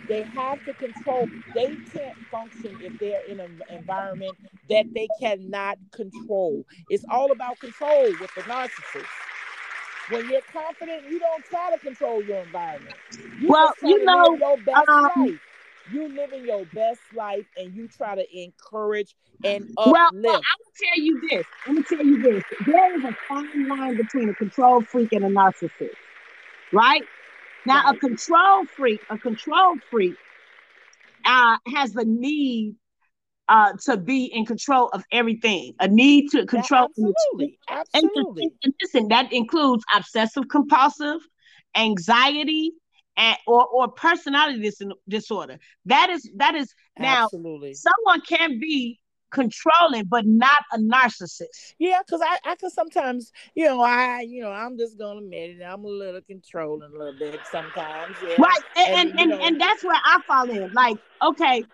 [0.08, 1.26] They have to control.
[1.54, 4.36] They can't function if they're in an environment
[4.68, 6.64] that they cannot control.
[6.90, 9.06] It's all about control with the narcissist.
[10.10, 12.94] When you're confident, you don't try to control your environment.
[13.40, 14.38] You well, you know,
[14.86, 15.40] um, life
[15.90, 19.14] you living your best life and you try to encourage
[19.44, 19.92] and uplift.
[19.92, 21.46] Well, well, I will tell you this.
[21.66, 22.42] Let me tell you this.
[22.66, 25.90] There is a fine line between a control freak and a narcissist,
[26.72, 27.02] right?
[27.66, 27.94] Now, right.
[27.94, 30.14] a control freak, a control freak,
[31.24, 32.76] uh, has the need
[33.48, 36.88] uh, to be in control of everything, a need to control.
[36.96, 38.42] Yeah, absolutely, absolutely.
[38.44, 41.20] And, and listen, that includes obsessive compulsive,
[41.76, 42.72] anxiety,
[43.16, 45.58] and or or personality dis- disorder.
[45.86, 47.74] That is that is now Absolutely.
[47.74, 49.00] someone can be
[49.34, 54.40] controlling but not a narcissist yeah because i i can sometimes you know i you
[54.40, 58.36] know i'm just gonna admit it i'm a little controlling a little bit sometimes yeah.
[58.38, 61.64] right and and, and, and, and, that's where i fall in like okay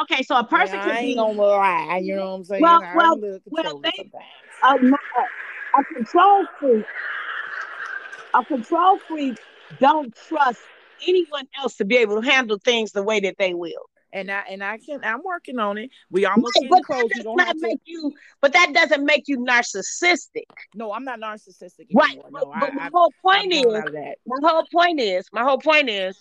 [0.00, 2.80] okay so a person yeah, ain't be gonna lie you know what i'm saying well
[2.94, 4.10] well, well they,
[4.62, 6.86] a, a control freak
[8.34, 9.36] a control freak
[9.80, 10.60] don't trust
[11.06, 13.90] anyone else to be able to handle things the way that they will.
[14.12, 15.90] And I and I can I'm working on it.
[16.08, 17.02] We almost right, but close.
[17.02, 17.90] That does not make to...
[17.90, 20.44] you, but that doesn't make you narcissistic.
[20.72, 22.04] No, I'm not narcissistic anymore.
[22.04, 22.16] Right.
[22.16, 25.90] No, but, I, my I, whole point is my whole point is my whole point
[25.90, 26.16] is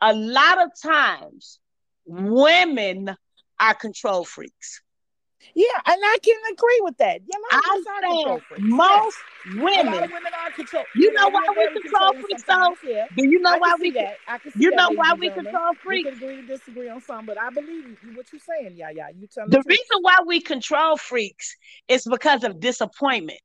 [0.00, 1.58] a lot of times
[2.06, 3.16] women
[3.58, 4.80] are control freaks.
[5.54, 7.20] Yeah, and I can agree with that.
[7.26, 9.16] Yeah, I'm saying most
[9.46, 9.54] yes.
[9.62, 9.88] women.
[9.88, 10.84] A lot of women are control.
[10.94, 12.76] You know why we control freaks, though?
[12.84, 13.06] Yeah.
[13.16, 13.90] Do you know why we?
[13.92, 14.16] That.
[14.28, 16.10] I can you know why we control freaks?
[16.12, 18.74] We can agree to disagree on some, but I believe what you're saying.
[18.76, 19.08] Yeah, yeah.
[19.08, 19.50] You tell me.
[19.50, 21.56] The, the reason why we control freaks
[21.88, 23.40] is because of disappointment.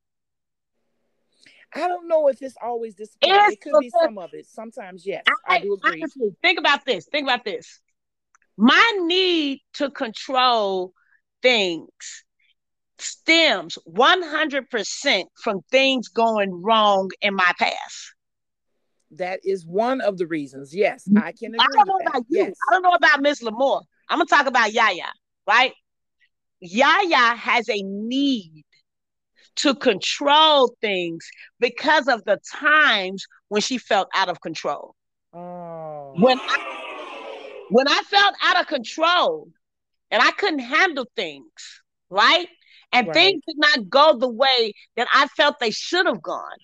[1.74, 3.52] I don't know if it's always disappointment.
[3.52, 4.46] It could be some of it.
[4.46, 6.00] Sometimes, yes, I, I do agree.
[6.00, 7.06] Honestly, think about this.
[7.06, 7.80] Think about this.
[8.56, 10.92] My need to control
[11.42, 11.88] things
[12.98, 18.14] stems 100% from things going wrong in my past.
[19.12, 20.74] That is one of the reasons.
[20.74, 21.24] Yes, mm-hmm.
[21.24, 21.54] I can.
[21.58, 22.44] I don't know about you.
[22.44, 22.56] Yes.
[22.68, 23.82] I don't know about Miss La'Mour.
[24.10, 25.10] I'm gonna talk about Yaya,
[25.46, 25.72] right?
[26.60, 28.64] Yaya has a need
[29.56, 31.26] to control things
[31.58, 34.94] because of the times when she felt out of control.
[35.32, 36.14] Oh.
[36.16, 39.48] When I, when I felt out of control,
[40.10, 42.48] and I couldn't handle things, right?
[42.92, 43.14] And right.
[43.14, 46.56] things did not go the way that I felt they should have gone.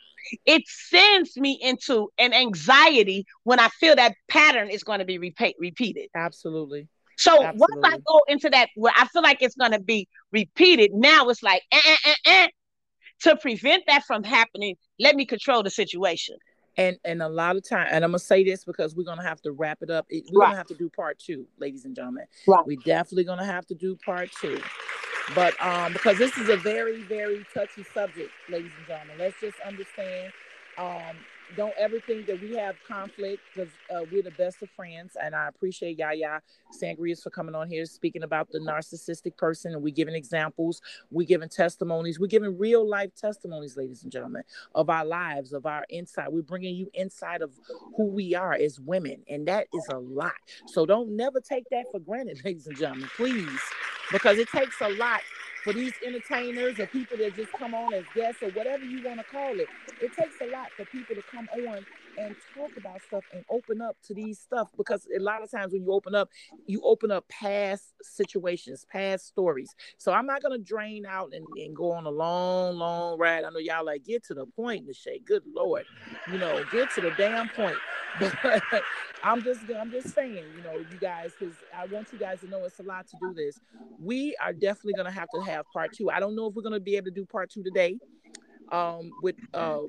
[0.47, 5.19] It sends me into an anxiety when I feel that pattern is going to be
[5.19, 6.09] repeat, repeated.
[6.15, 6.89] Absolutely.
[7.19, 7.59] So Absolutely.
[7.59, 11.29] once I go into that where I feel like it's going to be repeated, now
[11.29, 12.49] it's like, eh, eh, eh, eh.
[13.25, 16.37] to prevent that from happening, let me control the situation
[16.77, 19.41] and and a lot of time and i'm gonna say this because we're gonna have
[19.41, 20.47] to wrap it up we're right.
[20.47, 22.67] gonna have to do part two ladies and gentlemen right.
[22.67, 24.61] we're definitely gonna have to do part two
[25.35, 29.57] but um because this is a very very touchy subject ladies and gentlemen let's just
[29.67, 30.33] understand
[30.79, 31.17] um
[31.57, 35.17] don't ever think that we have conflict because uh, we're the best of friends.
[35.21, 36.41] And I appreciate Yaya
[36.73, 39.73] Sangrias for coming on here speaking about the narcissistic person.
[39.73, 40.81] And we're giving examples,
[41.11, 44.43] we're giving testimonies, we're giving real life testimonies, ladies and gentlemen,
[44.75, 46.33] of our lives, of our insight.
[46.33, 47.53] We're bringing you inside of
[47.97, 50.33] who we are as women, and that is a lot.
[50.67, 53.61] So don't never take that for granted, ladies and gentlemen, please,
[54.13, 55.21] because it takes a lot
[55.65, 59.19] for these entertainers or people that just come on as guests or whatever you want
[59.19, 59.67] to call it.
[60.01, 61.87] It takes a lot for people to come on
[62.19, 65.73] and talk about stuff and open up to these stuff because a lot of times
[65.73, 66.29] when you open up,
[66.67, 69.75] you open up past situations, past stories.
[69.99, 73.45] So I'm not gonna drain out and, and go on a long, long ride.
[73.45, 75.25] I know y'all like get to the point, Ne'Che.
[75.25, 75.85] Good lord,
[76.31, 77.77] you know, get to the damn point.
[78.21, 78.83] But
[79.25, 82.49] I'm just I'm just saying, you know, you guys, because I want you guys to
[82.49, 83.59] know it's a lot to do this.
[83.99, 86.11] We are definitely gonna have to have part two.
[86.11, 87.99] I don't know if we're gonna be able to do part two today.
[88.71, 89.81] Um, with uh,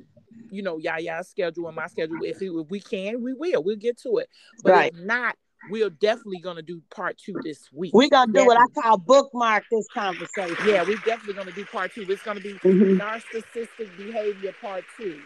[0.51, 2.17] you know, Yaya's schedule and my schedule.
[2.21, 3.63] If, it, if we can, we will.
[3.63, 4.29] We'll get to it.
[4.63, 4.93] But right.
[4.93, 5.35] if not,
[5.69, 7.93] we're definitely gonna do part two this week.
[7.93, 10.55] We're gonna do what I call bookmark this conversation.
[10.67, 12.05] Yeah, we're definitely gonna do part two.
[12.07, 12.99] It's gonna be mm-hmm.
[12.99, 15.21] narcissistic behavior part two.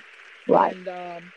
[0.47, 0.75] Right.
[0.75, 1.31] And um,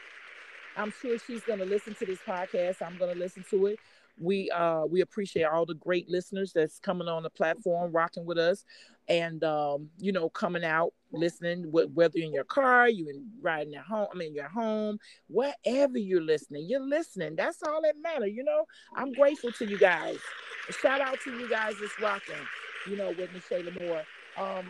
[0.77, 2.83] I'm sure she's gonna listen to this podcast.
[2.83, 3.79] I'm gonna listen to it.
[4.19, 8.39] We uh we appreciate all the great listeners that's coming on the platform, rocking with
[8.39, 8.65] us,
[9.09, 13.85] and um, you know, coming out, listening, whether in your car, you in riding at
[13.85, 14.99] home, I mean your home,
[15.29, 17.35] wherever you're listening, you're listening.
[17.37, 18.65] That's all that matters, you know.
[18.95, 20.19] I'm grateful to you guys.
[20.81, 22.35] shout out to you guys that's rocking,
[22.89, 24.03] you know, with Ne'Che La'Mour.
[24.39, 24.67] Um,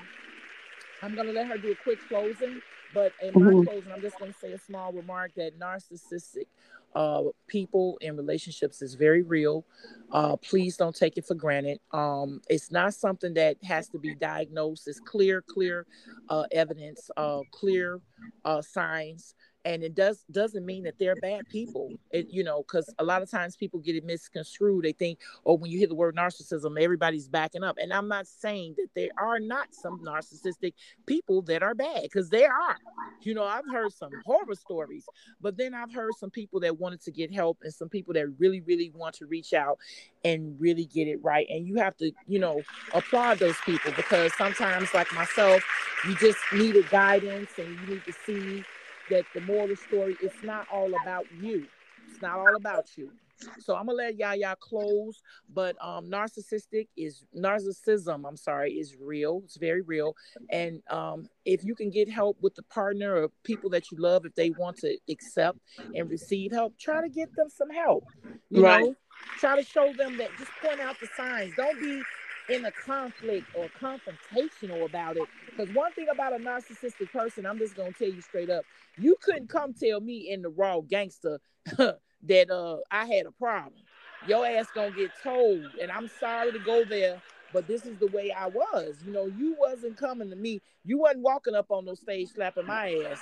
[1.03, 2.61] I'm gonna let her do a quick closing,
[2.95, 3.63] but in my mm-hmm.
[3.65, 6.47] closing, I'm just gonna say a small remark that narcissistic
[6.95, 9.65] uh, people in relationships is very real.
[10.11, 11.81] Uh, please don't take it for granted.
[11.93, 14.87] Um, it's not something that has to be diagnosed.
[14.87, 15.87] It's clear, clear
[16.29, 18.01] uh, evidence, uh, clear
[18.45, 19.35] uh, signs
[19.65, 21.93] and it does doesn't mean that they're bad people.
[22.11, 24.85] It, you know because a lot of times people get it misconstrued.
[24.85, 27.79] They think oh when you hear the word narcissism everybody's backing up.
[27.81, 30.75] And i'm not saying that there are not some narcissistic
[31.07, 32.77] people that are bad because there are.
[33.23, 35.07] You know i've heard some horror stories
[35.41, 38.27] but then i've heard some people that wanted to get help and some people that
[38.39, 39.79] really really want to reach out
[40.25, 41.47] and really get it right.
[41.51, 42.63] And you have to you know
[42.95, 45.63] applaud those people because sometimes like myself
[46.07, 48.65] you just needed guidance and you need to see
[49.13, 51.67] that the moral story it's not all about you.
[52.09, 53.11] It's not all about you.
[53.59, 55.21] So I'm gonna let Yaya close,
[55.53, 58.27] but um, narcissistic is narcissism.
[58.27, 59.43] I'm sorry, is real.
[59.45, 60.15] It's very real.
[60.51, 64.25] And um, if you can get help with the partner or people that you love,
[64.25, 65.59] if they want to accept
[65.95, 68.05] and receive help, try to get them some help.
[68.51, 68.85] You right.
[68.85, 68.95] know,
[69.39, 70.31] try to show them that.
[70.39, 71.53] Just point out the signs.
[71.57, 72.03] Don't be
[72.49, 75.23] in a conflict or confrontational about it.
[75.47, 78.65] Because one thing about a narcissistic person, I'm just gonna tell you straight up,
[78.99, 81.41] you couldn't come tell me in the raw gangster
[81.77, 83.81] that uh I had a problem.
[84.27, 87.21] Your ass gonna get told, and I'm sorry to go there,
[87.53, 88.97] but this is the way I was.
[89.05, 90.61] You know, you wasn't coming to me.
[90.85, 93.21] You wasn't walking up on no stage slapping my ass.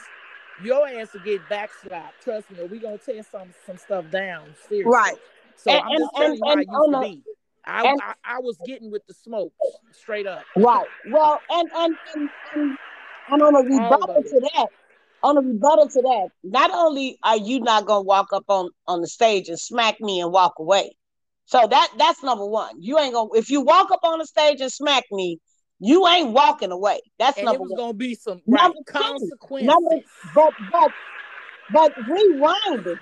[0.62, 2.20] Your ass will get backslapped.
[2.22, 4.54] Trust me, we gonna tear some some stuff down.
[4.68, 4.90] Seriously.
[4.90, 5.16] Right.
[5.56, 7.30] So and, I'm just and, telling and, you how it used to be.
[7.66, 9.52] I, and, I, I was getting with the smoke
[9.92, 10.44] straight up.
[10.56, 10.86] Right.
[11.04, 12.78] Well, and and and, and,
[13.28, 14.66] and on a rebuttal to that,
[15.22, 19.00] on a rebuttal to that, not only are you not gonna walk up on on
[19.00, 20.96] the stage and smack me and walk away.
[21.44, 22.80] So that that's number one.
[22.80, 25.38] You ain't gonna if you walk up on the stage and smack me,
[25.78, 27.00] you ain't walking away.
[27.18, 27.76] That's and number it was one.
[27.76, 29.66] gonna be some right, number consequences.
[29.66, 29.96] Number,
[30.34, 30.92] but but
[31.70, 32.98] but rewinding,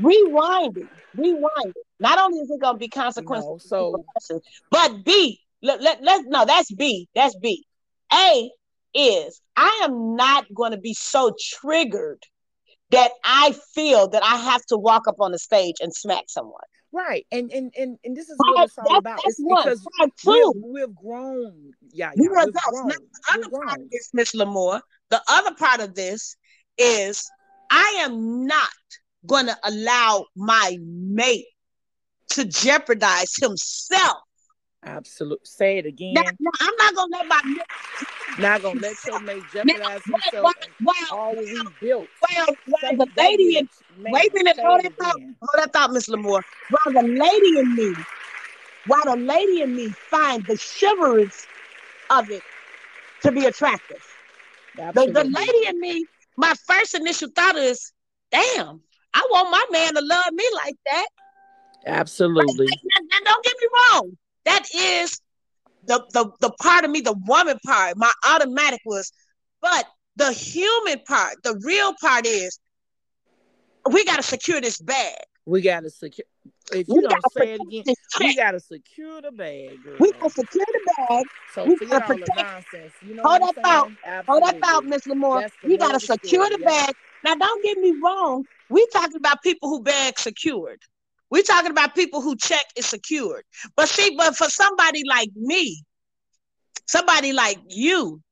[0.00, 1.83] rewinding, rewinding.
[2.04, 6.44] Not only is it gonna be consequences, no, so but B, let, let, let no,
[6.44, 7.08] that's B.
[7.14, 7.64] That's B.
[8.12, 8.50] A
[8.94, 12.22] is I am not going to be so triggered
[12.90, 16.60] that I feel that I have to walk up on the stage and smack someone.
[16.92, 19.18] Right, and and and, and this is what it's all about.
[19.24, 19.84] It's because
[20.24, 21.72] we've, we've, grown.
[21.92, 22.88] Yeah, yeah we're we've grown.
[22.88, 23.66] Now, the other grown.
[23.66, 24.80] part of this, Miss La'Mour,
[25.10, 26.36] the other part of this
[26.78, 27.28] is
[27.70, 28.68] I am not
[29.26, 31.46] going to allow my mate
[32.34, 34.18] to jeopardize himself
[34.84, 35.44] Absolutely.
[35.44, 36.14] Say it again.
[36.14, 37.56] Now, now, I'm not gonna let my
[38.38, 42.06] not gonna let your mate jeopardize now, himself well, all we built.
[42.36, 43.68] Well, while the lady in
[43.98, 46.42] wait a minute, hold that thought, hold that thought, Miss La'Mour.
[46.70, 47.94] While the lady in me,
[48.86, 51.46] while the lady in me find the chivalrous
[52.10, 52.42] of it
[53.22, 54.04] to be attractive.
[54.76, 56.04] The, the lady in me,
[56.36, 57.92] my first initial thought is,
[58.30, 58.80] damn,
[59.14, 61.06] I want my man to love me like that.
[61.86, 62.66] Absolutely.
[62.66, 64.16] And don't get me wrong.
[64.44, 65.20] That is
[65.86, 67.96] the, the the part of me, the woman part.
[67.96, 69.12] My automatic was,
[69.60, 72.58] but the human part, the real part is
[73.90, 75.16] we gotta secure this bag.
[75.46, 76.24] We gotta secure
[76.72, 79.82] if you we don't say it again, we gotta secure the bag.
[79.84, 79.96] Girl.
[80.00, 81.24] We gotta secure the bag.
[81.54, 82.92] So we forget all the nonsense.
[83.02, 83.90] You know hold that thought.
[84.26, 85.50] Hold that thought, Miss La'Mour.
[85.62, 86.66] We gotta secure the yeah.
[86.86, 86.94] bag.
[87.24, 88.44] Now, don't get me wrong.
[88.70, 90.80] We talking about people who bag secured.
[91.34, 93.42] We're talking about people who check is secured.
[93.74, 95.82] But see, but for somebody like me,
[96.86, 98.22] somebody like you,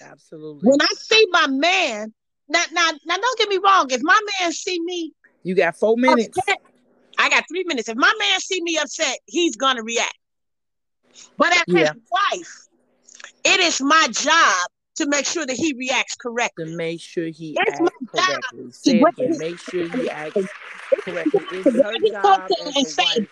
[0.00, 0.70] absolutely.
[0.70, 2.14] When I see my man,
[2.48, 3.90] now, now, now, don't get me wrong.
[3.90, 6.38] If my man see me, you got four minutes.
[6.38, 6.58] Upset,
[7.18, 7.88] I got three minutes.
[7.88, 10.16] If my man see me upset, he's gonna react.
[11.36, 11.78] But as yeah.
[11.80, 12.68] his wife,
[13.44, 16.66] it is my job to make sure that he reacts correctly.
[16.66, 18.64] To make sure he It's acts correctly.
[18.64, 19.38] to Say again.
[19.38, 20.46] Make sure he acts
[21.02, 21.40] correctly.
[21.52, 23.28] It's her job as and say,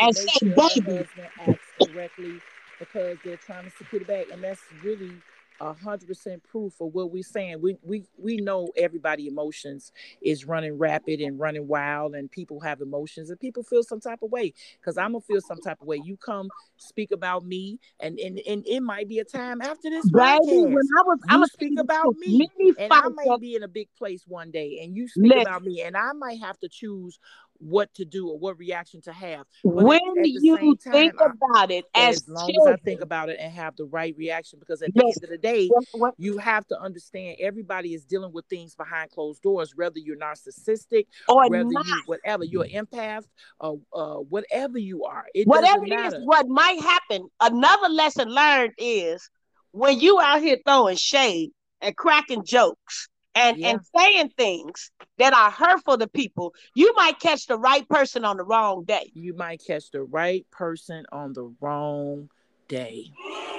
[0.00, 1.06] and say, baby,
[1.40, 2.40] acts correctly
[2.78, 5.12] because they're trying to secure the bag, and that's really
[5.60, 7.60] hundred percent proof of what we're saying.
[7.60, 12.80] We we we know everybody emotions is running rapid and running wild, and people have
[12.80, 14.52] emotions, and people feel some type of way.
[14.80, 16.00] Because I'm gonna feel some type of way.
[16.04, 20.08] You come speak about me, and and and it might be a time after this
[20.10, 20.72] baby, podcast.
[20.72, 22.48] when I was, I'm gonna speak about me,
[22.78, 25.42] and I might be in a big place one day, and you speak Listen.
[25.42, 27.18] about me, and I might have to choose
[27.60, 29.46] what to do or what reaction to have.
[29.64, 33.00] But when you time, think I, about it as, as long children, as I think
[33.00, 35.70] about it and have the right reaction, because at the end of the day,
[36.18, 41.06] you have to understand everybody is dealing with things behind closed doors, whether you're narcissistic,
[41.28, 43.24] or whether not, you whatever you're an empath,
[43.60, 47.28] or uh, whatever you are, it whatever it is, what might happen.
[47.40, 49.30] Another lesson learned is
[49.72, 51.50] when you out here throwing shade
[51.80, 53.70] and cracking jokes and Yeah.
[53.70, 58.36] and saying things that are hurtful to people, you might catch the right person on
[58.38, 59.10] the wrong day.
[59.14, 62.28] You might catch the right person on the wrong
[62.68, 63.12] day.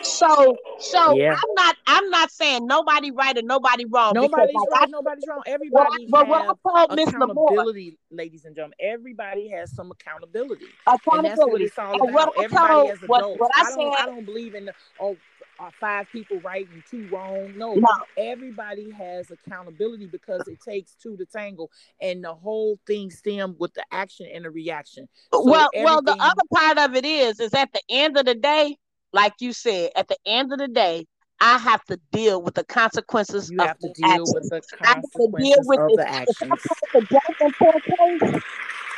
[0.04, 1.34] So, so Yeah.
[1.34, 4.14] I'm not, I'm not saying nobody right and nobody wrong.
[4.14, 5.40] Nobody's like right, I, nobody's wrong.
[5.40, 8.76] what Everybody but what I told Miss accountability, ladies and gentlemen.
[8.80, 10.66] Everybody has some accountability.
[10.88, 11.66] and that's what accountability.
[11.66, 12.34] it's all what about.
[12.38, 13.40] I Everybody told, as what, adults.
[13.40, 14.00] what I I don't.
[14.02, 15.18] I don't believe in the, oh,
[15.60, 17.54] uh, five people right and two wrong.
[17.58, 17.88] No, no,
[18.18, 23.74] everybody has accountability because it takes two to tangle, and the whole thing stem with
[23.74, 25.08] the action and the reaction.
[25.34, 28.36] So well, well, the other part of it is, is at the end of the
[28.36, 28.78] day,
[29.14, 31.06] like you said, at the end of the day,
[31.40, 34.34] I have to deal with the consequences You of have to the deal actions.
[34.34, 35.98] with the I have to deal with of it.
[35.98, 36.62] the If I actions.
[36.94, 38.44] the joke in poor place,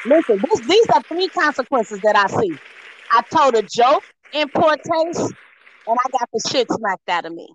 [0.05, 2.57] listen, this, these are three consequences that I see.
[3.11, 4.03] I told a joke
[4.33, 5.33] in poor taste,
[5.89, 7.53] and I got the shit smacked out of me.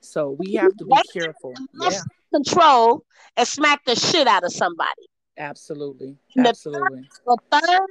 [0.00, 1.54] So we have to be careful.
[1.80, 2.00] Yeah,
[2.32, 3.04] control
[3.36, 5.08] and smack the shit out of somebody.
[5.38, 7.08] absolutely, And the absolutely.
[7.26, 7.88] The third,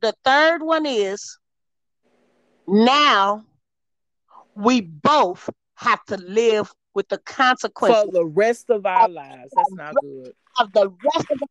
[0.00, 1.38] the third one is
[2.66, 3.44] now
[4.54, 9.74] we both have to live with the For consequences the rest of our lives, that's
[9.76, 10.32] not good.
[10.58, 11.46] of the rest of the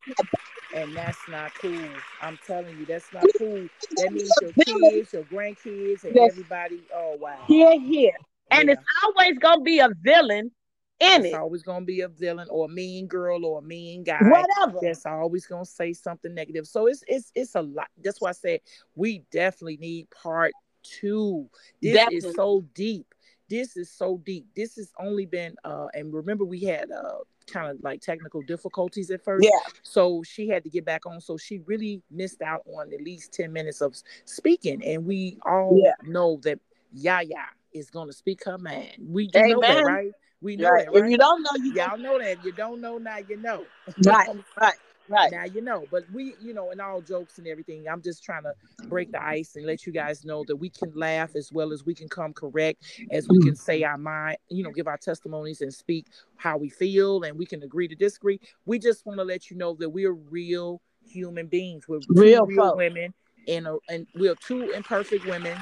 [0.73, 2.03] And that's not cool.
[2.21, 3.67] I'm telling you, that's not cool.
[3.97, 6.31] That means your kids, your grandkids, and Yes.
[6.31, 6.87] everybody.
[6.93, 7.37] Oh wow.
[7.47, 8.11] here, here.
[8.51, 8.73] And Yeah.
[8.73, 10.51] it's always gonna be a villain
[10.99, 11.33] in It's it.
[11.33, 14.19] always gonna be a villain or a mean girl or a mean guy.
[14.29, 14.79] Whatever.
[14.81, 16.67] That's always gonna say something negative.
[16.67, 17.87] So it's it's it's a lot.
[18.03, 18.61] That's why I said
[18.95, 21.49] we definitely need part two.
[21.81, 22.29] This Definitely.
[22.29, 23.13] is so deep.
[23.51, 24.47] This is so deep.
[24.55, 29.11] This has only been uh and remember we had uh kind of like technical difficulties
[29.11, 29.43] at first.
[29.43, 29.59] Yeah.
[29.83, 31.19] So she had to get back on.
[31.19, 33.95] So she really missed out on at least 10 minutes of
[34.25, 34.81] speaking.
[34.85, 35.91] And we all Yeah.
[36.05, 36.59] know that
[36.93, 38.93] Yaya is gonna speak her mind.
[39.05, 40.11] We do know that, right?
[40.41, 40.85] We know Right.
[40.85, 41.05] that, right?
[41.05, 42.31] If you don't know, you Y'all know that.
[42.39, 43.65] If You don't know now, you know.
[44.05, 44.29] Right,
[44.61, 44.75] right,
[45.11, 45.31] right.
[45.31, 45.85] Now you know.
[45.91, 48.53] But we, you know, in all jokes and everything, I'm just trying to
[48.87, 51.85] break the ice and let you guys know that we can laugh as well as
[51.85, 55.61] we can come correct, as we can say our mind, you know, give our testimonies
[55.61, 56.07] and speak
[56.37, 58.39] how we feel, and we can agree to disagree.
[58.65, 61.87] We just want to let you know that we're real human beings.
[61.87, 63.13] We're Real real, women,
[63.47, 65.57] and a, and we're two imperfect women.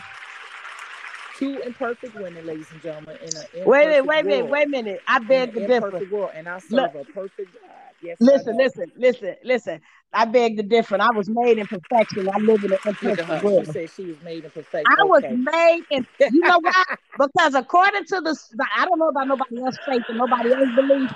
[1.38, 4.66] Two imperfect women, ladies and gentlemen, in an Wait a minute, wait a minute, wait
[4.66, 5.02] a minute.
[5.08, 6.02] I beg an to differ.
[6.12, 6.96] world, and I serve Look.
[6.96, 7.89] a perfect God.
[8.02, 9.82] Yes, Listen, listen, listen, listen.
[10.14, 10.98] I beg to differ.
[11.02, 12.28] I was made in perfection.
[12.30, 13.56] I live in an imperfect world.
[13.56, 14.88] She said she was made in perfection.
[14.88, 16.08] I was made in.
[16.30, 16.84] You know why?
[17.18, 18.38] Because according to the,
[18.78, 21.12] I don't know about nobody else's faith and nobody else's belief.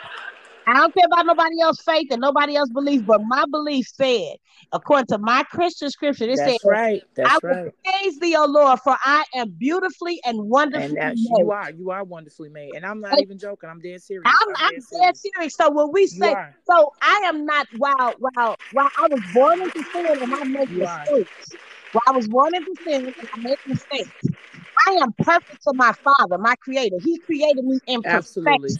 [0.65, 4.35] I don't care about nobody else's faith and nobody else's belief, but my belief said,
[4.71, 7.01] according to my Christian scripture, it That's said, right.
[7.25, 7.73] "I That's right.
[7.85, 11.71] praise thee, O Lord, for I am beautifully and wonderfully And made." you are.
[11.71, 12.75] You are wonderfully made.
[12.75, 13.69] And I'm not even joking.
[13.69, 14.23] I'm dead serious.
[14.25, 15.53] I'm, I'm dead serious.
[15.55, 16.35] So when we say,
[16.65, 17.67] so I am not.
[17.71, 21.57] While while while I was born into sin and I make You mistakes.
[21.91, 24.29] While I was born into sin and I make mistakes.
[24.87, 26.97] I am perfect to my Father, my Creator.
[27.03, 28.75] He created me in Absolutely.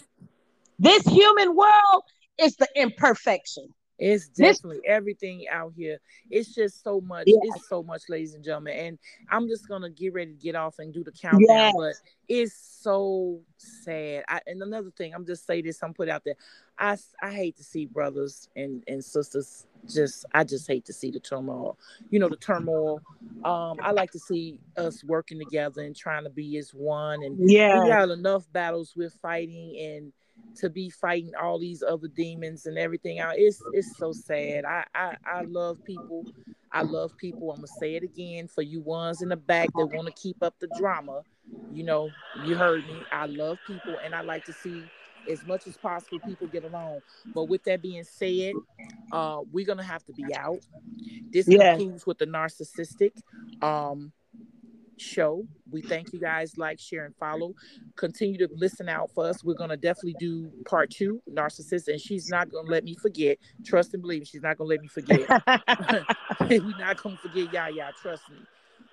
[0.80, 2.04] This human world
[2.38, 3.74] is the imperfection.
[4.00, 6.00] It's This- definitely everything out here.
[6.32, 7.26] It's just so much.
[7.28, 7.38] Yeah.
[7.44, 8.74] It's so much, ladies and gentlemen.
[8.76, 9.00] And
[9.30, 11.42] I'm just gonna get ready to get off and do the countdown.
[11.48, 11.74] Yes.
[11.78, 11.94] But
[12.28, 14.26] it's so sad.
[14.28, 15.82] I, and another thing, I'm just say this.
[15.84, 16.36] I'm put out there.
[16.78, 19.68] I I hate to see brothers and and sisters.
[19.88, 21.78] Just I just hate to see the turmoil.
[22.10, 23.00] You know the turmoil.
[23.46, 27.22] Um, I like to see us working together and trying to be as one.
[27.24, 30.14] And yeah, we got enough battles we're fighting and
[30.56, 34.84] to be fighting all these other demons and everything out it's it's so sad I,
[34.94, 36.26] I i love people
[36.74, 37.52] I love people.
[37.52, 40.42] I'm gonna say it again for you ones in the back that want to keep
[40.42, 41.22] up the drama.
[41.72, 42.10] You know,
[42.44, 43.04] you heard me.
[43.12, 44.84] I love people, and I like to see
[45.30, 47.00] as much as possible people get along.
[47.34, 48.54] But with that being said,
[49.12, 50.60] uh, we're gonna have to be out.
[51.32, 51.76] This yeah.
[51.76, 53.12] concludes with the narcissistic.
[53.62, 54.12] Um,
[55.04, 55.46] show.
[55.70, 56.58] We thank you guys.
[56.58, 57.54] Like, share, and follow.
[57.96, 59.44] Continue to listen out for us.
[59.44, 63.38] We're gonna definitely do part two, narcissist, and she's not gonna let me forget.
[63.66, 64.28] Trust and believe.
[64.28, 65.22] She's not gonna let me forget.
[66.40, 67.54] We're not gonna forget.
[67.54, 67.92] Yeah, yeah.
[68.02, 68.38] Trust me.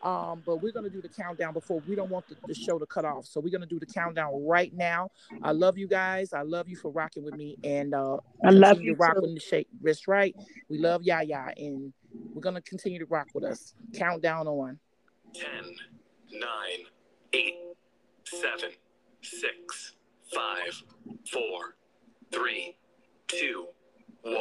[0.02, 2.86] Um, but we're gonna do the countdown before we don't want the, the, show to
[2.86, 3.26] cut off.
[3.26, 5.11] So we're gonna do the countdown right now.
[5.42, 6.32] I love you guys.
[6.32, 9.34] I love you for rocking with me and uh I love you to rock with
[9.34, 10.34] the shake wrist right.
[10.70, 11.92] We love Yaya and
[12.32, 13.74] we're gonna continue to rock with us.
[13.94, 14.78] Countdown on.
[15.34, 15.46] 10,
[16.32, 16.40] 9,
[17.32, 17.54] 8,
[18.24, 18.70] 7,
[19.22, 19.94] 6,
[20.32, 20.82] 5,
[21.32, 21.42] 4,
[22.32, 22.76] 3,
[23.28, 23.66] 2,
[24.22, 24.36] 1.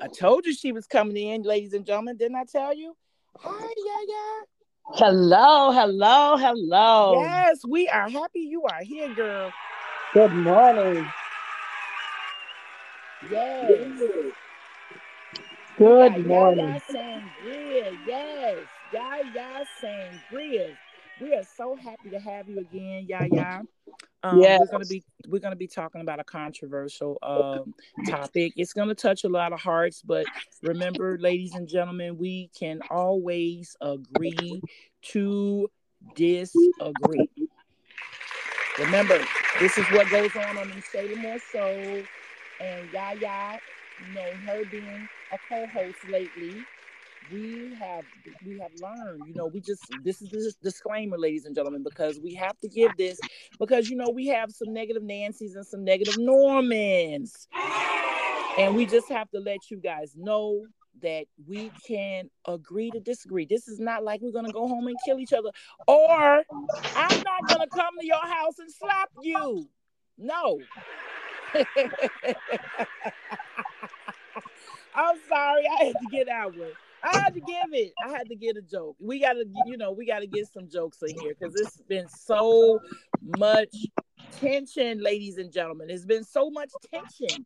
[0.00, 2.16] I told you she was coming in, ladies and gentlemen.
[2.16, 2.94] Didn't I tell you?
[3.38, 4.46] Hi, Yaya.
[4.94, 7.22] Hello, hello, hello.
[7.22, 9.50] Yes, we are happy you are here, girl.
[10.12, 11.06] Good morning.
[13.30, 14.00] Yes.
[15.78, 16.80] Good morning.
[18.06, 18.58] Yes.
[18.92, 20.76] Yaya Sangria.
[21.20, 23.62] We are so happy to have you again, Yaya.
[24.24, 24.60] Um, yes.
[24.60, 27.74] we're gonna be we're gonna be talking about a controversial um,
[28.06, 28.52] topic.
[28.56, 30.26] It's gonna touch a lot of hearts, but
[30.62, 34.62] remember, ladies and gentlemen, we can always agree
[35.02, 35.68] to
[36.14, 37.28] disagree.
[38.78, 39.20] Remember,
[39.60, 42.04] this is what goes on on the Ne'Che La'Mour show,
[42.60, 43.58] and Yaya,
[44.06, 46.64] you know, her being a co-host lately,
[47.30, 48.04] we have
[48.44, 52.18] we have learned you know we just this is this disclaimer ladies and gentlemen because
[52.20, 53.18] we have to give this
[53.58, 57.48] because you know we have some negative nancys and some negative normans.
[58.58, 60.66] And we just have to let you guys know
[61.00, 63.46] that we can agree to disagree.
[63.46, 65.48] This is not like we're gonna go home and kill each other
[65.86, 66.44] or
[66.94, 69.66] i'm not gonna come to your house and slap you.
[70.18, 70.58] No.
[74.94, 76.72] I'm sorry, I had to get that one.
[77.02, 77.92] I had to give it.
[78.04, 78.96] I had to get a joke.
[79.00, 82.80] We gotta, you know, we gotta get some jokes in here because it's been so
[83.22, 83.74] much
[84.40, 85.90] tension, ladies and gentlemen.
[85.90, 87.44] It's been so much tension.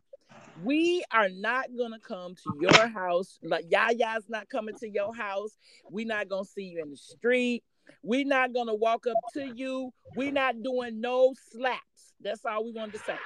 [0.63, 3.39] We are not gonna come to your house.
[3.43, 5.57] Like Yaya's not coming to your house.
[5.91, 7.63] We're not gonna see you in the street.
[8.03, 9.93] We're not gonna walk up to you.
[10.15, 12.15] We're not doing no slaps.
[12.21, 13.17] That's all we wanted to say.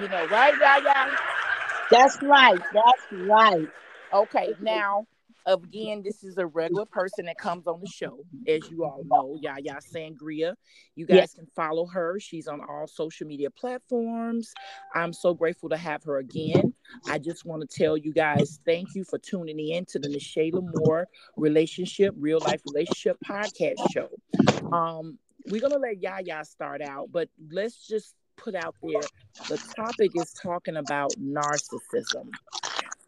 [0.00, 1.16] You know, right, Yaya?
[1.90, 2.60] That's right.
[2.72, 3.68] That's right.
[4.12, 5.06] Okay, now
[5.46, 9.38] again, this is a regular person that comes on the show, as you all know,
[9.40, 10.54] Yaya Sangria.
[10.96, 11.34] You guys yes.
[11.34, 12.18] can follow her.
[12.18, 14.52] She's on all social media platforms.
[14.94, 16.74] I'm so grateful to have her again.
[17.08, 20.52] I just want to tell you guys thank you for tuning in to the Ne'Che
[20.52, 21.04] La'Mour
[21.36, 24.08] Relationship, Real Life Relationship Podcast Show.
[24.72, 29.00] Um, we're gonna let Yaya start out, but let's just put out there
[29.48, 32.30] the topic is talking about narcissism.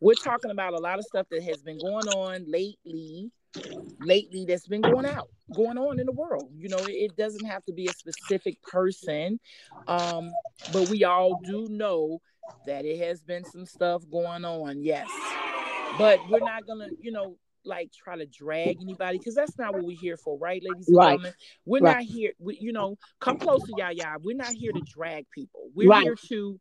[0.01, 3.31] We're talking about a lot of stuff that has been going on lately,
[4.01, 6.51] lately that's been going out, going on in the world.
[6.57, 9.41] You know, it doesn't have to be a specific person,
[9.89, 10.33] um,
[10.73, 12.21] but we all do know
[12.67, 14.83] that it has been some stuff going on.
[14.83, 15.09] Yes,
[15.99, 19.85] but we're not gonna, you know, like try to drag anybody because that's not what
[19.85, 21.11] we're here for, right, ladies and right.
[21.11, 21.33] gentlemen?
[21.65, 21.97] We're right.
[21.97, 22.33] not here.
[22.39, 24.17] We, you know, come close to y'all, y'all.
[24.23, 25.71] We're not here to drag people.
[25.75, 26.05] We're right.
[26.05, 26.61] here to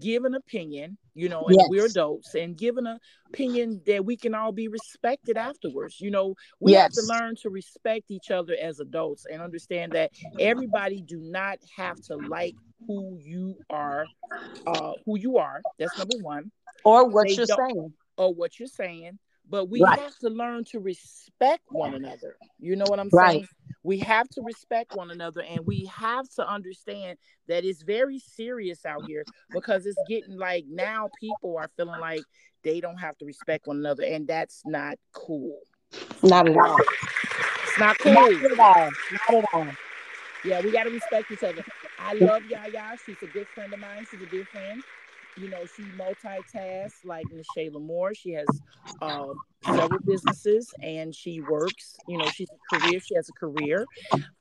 [0.00, 1.68] give an opinion, you know, and yes.
[1.68, 2.98] we're adults, and give an
[3.28, 6.00] opinion that we can all be respected afterwards.
[6.00, 6.82] You know, we yes.
[6.82, 11.58] have to learn to respect each other as adults and understand that everybody do not
[11.76, 12.54] have to like
[12.86, 14.06] who you are,
[14.66, 15.60] uh, who you are.
[15.78, 16.50] That's number one.
[16.84, 17.92] Or what they you're saying.
[18.16, 19.18] Or what you're saying
[19.50, 19.98] but we right.
[19.98, 22.36] have to learn to respect one another.
[22.60, 23.32] You know what I'm right.
[23.32, 23.48] saying?
[23.82, 28.84] We have to respect one another and we have to understand that it's very serious
[28.84, 32.22] out here because it's getting like now people are feeling like
[32.62, 35.58] they don't have to respect one another and that's not cool.
[36.22, 36.76] Not at all.
[37.64, 38.12] It's not cool.
[38.12, 38.90] Not at all.
[39.12, 39.68] Not at all.
[40.44, 41.64] Yeah, we got to respect each other.
[41.98, 42.96] I love Yaya.
[43.04, 44.06] She's a good friend of mine.
[44.10, 44.82] She's a good friend
[45.36, 48.16] you know, she multitasks like Ne'Che La'Mour.
[48.16, 48.48] She has
[49.00, 49.26] uh,
[49.64, 51.96] several businesses and she works.
[52.08, 53.00] You know, she's a career.
[53.00, 53.86] She has a career.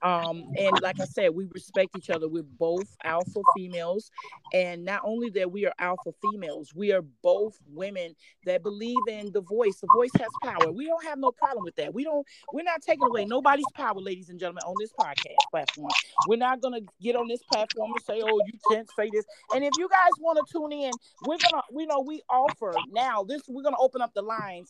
[0.02, 2.28] Um, and like I said, we respect each other.
[2.28, 4.12] We're both alpha females,
[4.54, 6.74] and not only that, we are alpha females.
[6.74, 8.16] We are both women
[8.46, 9.80] that believe in the voice.
[9.80, 10.72] The voice has power.
[10.72, 11.94] We don't have no problem with that.
[11.94, 12.26] We don't.
[12.54, 15.90] We're not taking away nobody's power, ladies and gentlemen, on this podcast platform.
[16.28, 19.64] We're not gonna get on this platform and say, "Oh, you can't say this." And
[19.64, 20.92] if you guys want to tune in,
[21.26, 21.64] we're gonna.
[21.72, 23.24] We know we offer now.
[23.24, 24.70] This we're gonna open up the lines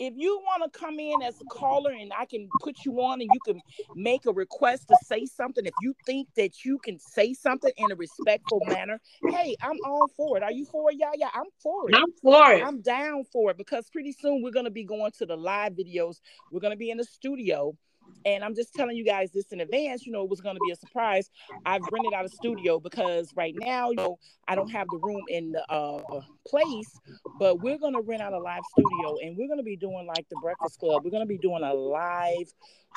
[0.00, 3.20] if you want to come in as a caller and I can put you on
[3.20, 3.60] and you can
[3.94, 7.92] make a request to say something, if you think that you can say something in
[7.92, 8.98] a respectful manner,
[9.28, 10.42] hey, I'm all for it.
[10.42, 10.96] Are you for it?
[10.98, 11.94] Yeah, yeah, I'm for it.
[11.94, 12.64] I'm for it.
[12.64, 15.74] I'm down for it because pretty soon we're going to be going to the live
[15.74, 16.16] videos.
[16.50, 17.76] We're going to be in the studio
[18.24, 20.60] and I'm just telling you guys this in advance, you know, it was going to
[20.64, 21.30] be a surprise.
[21.64, 25.22] I've rented out a studio because right now, you know, I don't have the room
[25.28, 27.00] in the uh, place,
[27.38, 30.06] but we're going to rent out a live studio and we're going to be doing
[30.06, 31.02] like the Breakfast Club.
[31.04, 32.52] We're going to be doing a live,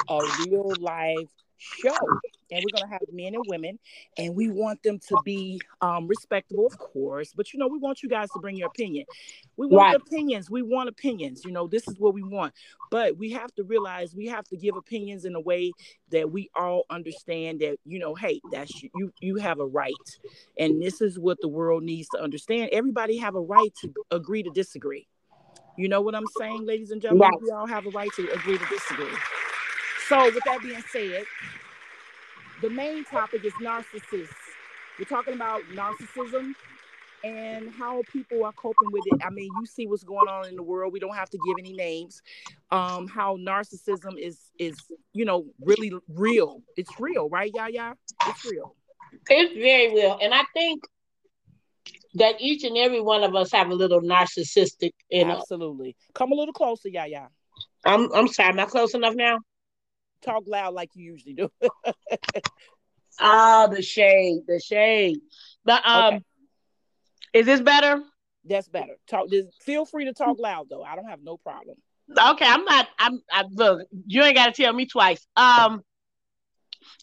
[0.09, 1.97] a real live show
[2.53, 3.79] and we're going to have men and women
[4.17, 8.03] and we want them to be um, respectable of course but you know we want
[8.03, 9.05] you guys to bring your opinion.
[9.57, 9.95] We want right.
[9.95, 10.49] opinions.
[10.49, 12.53] We want opinions you know this is what we want.
[12.91, 15.71] But we have to realize we have to give opinions in a way
[16.11, 19.93] that we all understand that you know hey that's you you have a right
[20.57, 22.69] and this is what the world needs to understand.
[22.71, 25.07] Everybody have a right to agree to disagree.
[25.75, 27.29] You know what i'm saying ladies and gentlemen?
[27.29, 27.41] Right.
[27.41, 29.17] we all have a right to agree to disagree.
[30.07, 31.23] So, with that being said,
[32.63, 34.29] the main topic is narcissists.
[34.97, 36.53] We're talking about narcissism
[37.25, 39.21] and how people are coping with it.
[39.21, 40.93] I mean, you see what's going on in the world.
[40.93, 42.21] We don't have to give any names.
[42.71, 44.77] Um, how narcissism is is
[45.11, 46.63] you know really real.
[46.77, 47.51] It's real, right?
[47.53, 47.93] Yeah,
[48.27, 48.75] it's real.
[49.29, 50.83] It's very real, and I think
[52.15, 55.97] that each and every one of us have a little narcissistic in Absolutely.
[56.13, 57.27] Come a little closer, yeah, yeah.
[57.83, 58.49] I'm I'm sorry.
[58.49, 59.39] Am I close enough now?
[60.23, 61.49] Talk loud like you usually do.
[63.19, 65.19] oh, the shade, the shade.
[65.65, 66.23] But um, okay.
[67.33, 68.01] is this better?
[68.45, 68.95] That's better.
[69.07, 69.29] Talk.
[69.29, 70.83] Just feel free to talk loud though.
[70.83, 71.77] I don't have no problem.
[72.09, 72.87] Okay, I'm not.
[72.99, 73.21] I'm.
[73.31, 73.87] I look.
[74.07, 75.25] You ain't got to tell me twice.
[75.35, 75.81] Um,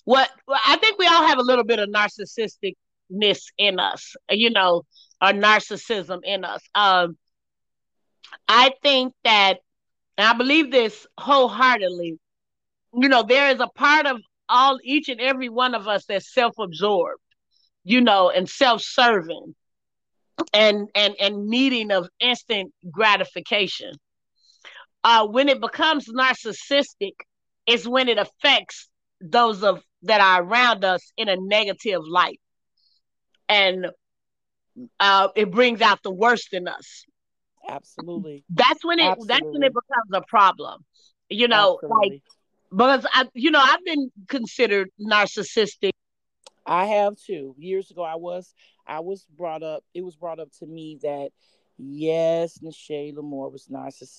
[0.05, 4.15] what I think we all have a little bit of narcissisticness in us.
[4.29, 4.85] You know,
[5.23, 6.63] or narcissism in us.
[6.75, 7.17] Um,
[8.49, 9.59] I think that,
[10.17, 12.19] and I believe this wholeheartedly
[12.95, 16.33] you know, there is a part of all each and every one of us that's
[16.33, 17.21] self-absorbed,
[17.85, 19.55] you know, and self-serving
[20.53, 23.93] and and and needing of instant gratification.
[25.03, 27.13] Uh, when it becomes narcissistic,
[27.67, 28.89] is when it affects
[29.21, 32.41] those of that are around us in a negative light,
[33.49, 33.87] and
[34.99, 37.05] uh, it brings out the worst in us.
[37.69, 38.45] Absolutely.
[38.51, 39.05] That's when it.
[39.05, 39.29] Absolutely.
[39.29, 40.85] That's when it becomes a problem.
[41.29, 42.11] You know, Absolutely.
[42.11, 42.23] like
[42.71, 45.91] because I, you know, I've been considered narcissistic.
[46.67, 47.55] I have too.
[47.59, 48.55] Years ago, I was,
[48.87, 49.83] I was brought up.
[49.95, 51.31] It was brought up to me that
[51.79, 54.11] yes, Ne'Che La'Mour was narcissistic